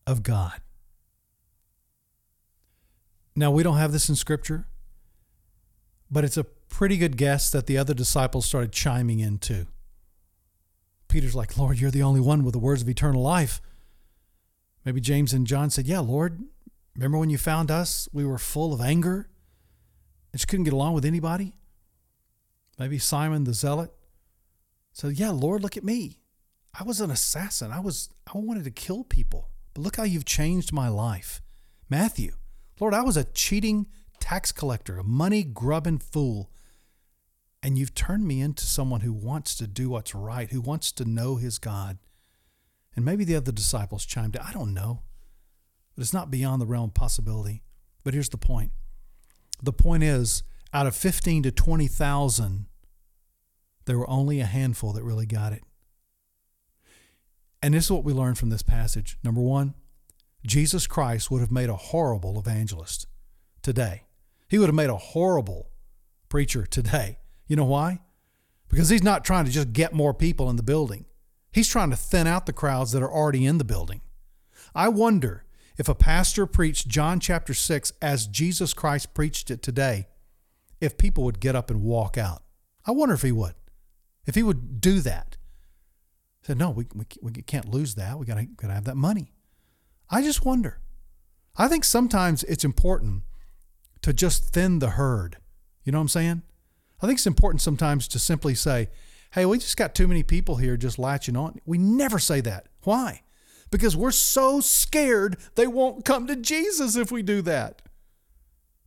of 0.06 0.22
God. 0.22 0.61
Now, 3.35 3.50
we 3.50 3.62
don't 3.62 3.76
have 3.76 3.92
this 3.92 4.09
in 4.09 4.14
Scripture, 4.14 4.66
but 6.11 6.24
it's 6.24 6.37
a 6.37 6.44
pretty 6.44 6.96
good 6.96 7.16
guess 7.16 7.50
that 7.50 7.66
the 7.66 7.76
other 7.76 7.92
disciples 7.92 8.46
started 8.46 8.72
chiming 8.72 9.20
in 9.20 9.38
too. 9.38 9.66
Peter's 11.16 11.35
like, 11.35 11.57
Lord, 11.57 11.79
you're 11.79 11.90
the 11.90 12.02
only 12.02 12.20
one 12.20 12.44
with 12.44 12.52
the 12.52 12.59
words 12.59 12.83
of 12.83 12.90
eternal 12.90 13.22
life. 13.22 13.62
Maybe 14.85 15.00
James 15.00 15.33
and 15.33 15.46
John 15.46 15.70
said, 15.70 15.87
Yeah, 15.87 16.00
Lord, 16.00 16.44
remember 16.94 17.16
when 17.16 17.31
you 17.31 17.38
found 17.38 17.70
us? 17.70 18.07
We 18.12 18.26
were 18.26 18.37
full 18.37 18.74
of 18.74 18.83
anger 18.83 19.26
and 20.31 20.38
just 20.38 20.46
couldn't 20.46 20.64
get 20.64 20.74
along 20.74 20.92
with 20.92 21.07
anybody. 21.07 21.55
Maybe 22.79 22.98
Simon 22.98 23.44
the 23.44 23.55
Zealot 23.55 23.94
said, 24.92 25.18
Yeah, 25.18 25.31
Lord, 25.31 25.62
look 25.62 25.79
at 25.79 25.85
me. 25.85 26.18
I 26.79 26.83
was 26.83 27.00
an 27.00 27.11
assassin. 27.11 27.72
I 27.72 27.81
was 27.81 28.11
I 28.26 28.37
wanted 28.37 28.64
to 28.64 28.70
kill 28.70 29.02
people. 29.02 29.48
But 29.72 29.85
look 29.85 29.96
how 29.96 30.02
you've 30.02 30.26
changed 30.26 30.70
my 30.70 30.90
life. 30.90 31.40
Matthew, 31.88 32.35
Lord, 32.79 32.92
I 32.92 33.00
was 33.00 33.16
a 33.16 33.24
cheating 33.24 33.87
tax 34.20 34.52
collector, 34.52 34.98
a 34.98 35.02
money 35.02 35.44
grubbing 35.44 35.96
fool. 35.96 36.50
And 37.66 37.76
you've 37.76 37.96
turned 37.96 38.29
me 38.29 38.40
into 38.40 38.64
someone 38.64 39.00
who 39.00 39.12
wants 39.12 39.57
to 39.57 39.66
do 39.66 39.90
what's 39.90 40.14
right, 40.14 40.48
who 40.52 40.61
wants 40.61 40.92
to 40.92 41.05
know 41.05 41.35
his 41.35 41.59
God. 41.59 41.98
And 42.94 43.05
maybe 43.05 43.24
the 43.24 43.35
other 43.35 43.50
disciples 43.50 44.07
chimed 44.07 44.37
in. 44.37 44.40
I 44.40 44.52
don't 44.52 44.72
know. 44.72 45.02
But 45.96 46.02
it's 46.02 46.12
not 46.12 46.31
beyond 46.31 46.62
the 46.62 46.66
realm 46.66 46.90
of 46.90 46.94
possibility. 46.94 47.64
But 48.05 48.14
here's 48.14 48.29
the 48.29 48.37
point 48.38 48.70
the 49.61 49.72
point 49.72 50.05
is, 50.05 50.44
out 50.72 50.87
of 50.87 50.94
15 50.94 51.42
to 51.42 51.50
20,000, 51.50 52.66
there 53.87 53.98
were 53.98 54.09
only 54.09 54.38
a 54.38 54.46
handful 54.46 54.92
that 54.92 55.02
really 55.02 55.26
got 55.26 55.52
it. 55.52 55.64
And 57.61 57.74
this 57.74 57.87
is 57.87 57.90
what 57.90 58.05
we 58.05 58.12
learn 58.12 58.37
from 58.37 58.50
this 58.50 58.62
passage. 58.62 59.18
Number 59.24 59.40
one, 59.40 59.74
Jesus 60.46 60.87
Christ 60.87 61.33
would 61.33 61.40
have 61.40 61.50
made 61.50 61.68
a 61.68 61.74
horrible 61.74 62.38
evangelist 62.38 63.09
today. 63.61 64.05
He 64.46 64.57
would 64.57 64.68
have 64.68 64.76
made 64.76 64.88
a 64.88 64.96
horrible 64.96 65.72
preacher 66.29 66.64
today. 66.64 67.18
You 67.46 67.56
know 67.56 67.64
why? 67.64 68.00
Because 68.68 68.88
he's 68.88 69.02
not 69.02 69.24
trying 69.24 69.44
to 69.44 69.50
just 69.50 69.72
get 69.72 69.92
more 69.92 70.12
people 70.12 70.50
in 70.50 70.56
the 70.56 70.62
building. 70.62 71.06
He's 71.52 71.68
trying 71.68 71.90
to 71.90 71.96
thin 71.96 72.26
out 72.26 72.46
the 72.46 72.52
crowds 72.52 72.92
that 72.92 73.02
are 73.02 73.12
already 73.12 73.46
in 73.46 73.59
the 73.59 73.64
building. 73.64 74.00
I 74.74 74.88
wonder 74.88 75.44
if 75.78 75.88
a 75.88 75.94
pastor 75.94 76.46
preached 76.46 76.88
John 76.88 77.20
chapter 77.20 77.54
6 77.54 77.92
as 78.02 78.26
Jesus 78.26 78.74
Christ 78.74 79.14
preached 79.14 79.50
it 79.50 79.62
today, 79.62 80.06
if 80.80 80.98
people 80.98 81.24
would 81.24 81.40
get 81.40 81.56
up 81.56 81.70
and 81.70 81.82
walk 81.82 82.18
out. 82.18 82.42
I 82.85 82.90
wonder 82.90 83.14
if 83.14 83.22
he 83.22 83.32
would. 83.32 83.54
If 84.26 84.35
he 84.35 84.42
would 84.42 84.80
do 84.80 85.00
that. 85.00 85.37
Said, 86.42 86.59
no, 86.59 86.70
we, 86.70 86.87
we, 86.94 87.04
we 87.22 87.32
can't 87.32 87.68
lose 87.68 87.94
that. 87.94 88.18
We 88.18 88.26
got 88.26 88.38
to 88.38 88.68
have 88.68 88.85
that 88.85 88.96
money. 88.96 89.32
I 90.11 90.22
just 90.22 90.44
wonder. 90.44 90.78
I 91.56 91.68
think 91.68 91.85
sometimes 91.85 92.44
it's 92.44 92.64
important 92.64 93.22
to 94.02 94.12
just 94.12 94.52
thin 94.52 94.78
the 94.78 94.90
herd. 94.90 95.38
You 95.85 95.92
know 95.92 95.98
what 95.98 96.02
I'm 96.02 96.09
saying? 96.09 96.42
I 97.02 97.06
think 97.06 97.18
it's 97.18 97.26
important 97.26 97.61
sometimes 97.61 98.09
to 98.09 98.18
simply 98.18 98.54
say, 98.54 98.88
hey, 99.32 99.44
we 99.44 99.59
just 99.59 99.76
got 99.76 99.94
too 99.94 100.09
many 100.09 100.22
people 100.22 100.56
here 100.56 100.76
just 100.76 100.98
latching 100.98 101.37
on. 101.37 101.61
We 101.66 101.78
never 101.78 102.18
say 102.18 102.40
that. 102.42 102.68
Why? 102.85 103.22
Because 103.70 103.96
we're 103.96 104.12
so 104.12 104.61
scared 104.61 105.37
they 105.56 105.66
won't 105.66 106.04
come 106.04 106.26
to 106.26 106.37
Jesus 106.37 106.96
if 106.96 107.11
we 107.12 107.22
do 107.22 107.42
that. 107.42 107.82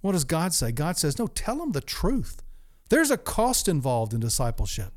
What 0.01 0.13
does 0.13 0.23
God 0.23 0.53
say? 0.53 0.71
God 0.71 0.97
says, 0.97 1.19
no, 1.19 1.27
tell 1.27 1.57
them 1.57 1.73
the 1.73 1.81
truth. 1.81 2.41
There's 2.89 3.11
a 3.11 3.17
cost 3.17 3.67
involved 3.67 4.13
in 4.13 4.19
discipleship. 4.19 4.93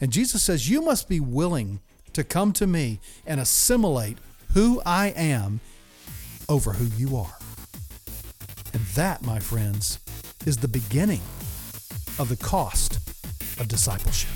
And 0.00 0.12
Jesus 0.12 0.42
says, 0.42 0.68
you 0.68 0.82
must 0.82 1.08
be 1.08 1.20
willing 1.20 1.80
to 2.12 2.22
come 2.22 2.52
to 2.52 2.66
me 2.66 3.00
and 3.26 3.40
assimilate 3.40 4.18
who 4.52 4.82
I 4.84 5.08
am 5.16 5.60
over 6.48 6.74
who 6.74 6.84
you 6.96 7.16
are. 7.16 7.38
And 8.74 8.82
that, 8.94 9.22
my 9.22 9.38
friends, 9.38 9.98
is 10.44 10.58
the 10.58 10.68
beginning 10.68 11.22
of 12.22 12.28
the 12.28 12.36
cost 12.36 12.96
of 13.60 13.68
discipleship. 13.68 14.30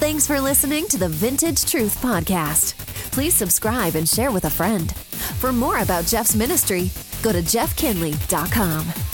Thanks 0.00 0.26
for 0.26 0.40
listening 0.40 0.86
to 0.88 0.98
the 0.98 1.08
Vintage 1.08 1.64
Truth 1.64 2.02
Podcast. 2.02 2.74
Please 3.12 3.32
subscribe 3.32 3.94
and 3.94 4.08
share 4.08 4.32
with 4.32 4.44
a 4.44 4.50
friend. 4.50 4.94
For 5.40 5.52
more 5.52 5.78
about 5.78 6.04
Jeff's 6.04 6.34
ministry, 6.34 6.90
go 7.22 7.32
to 7.32 7.40
jeffkinley.com. 7.40 9.13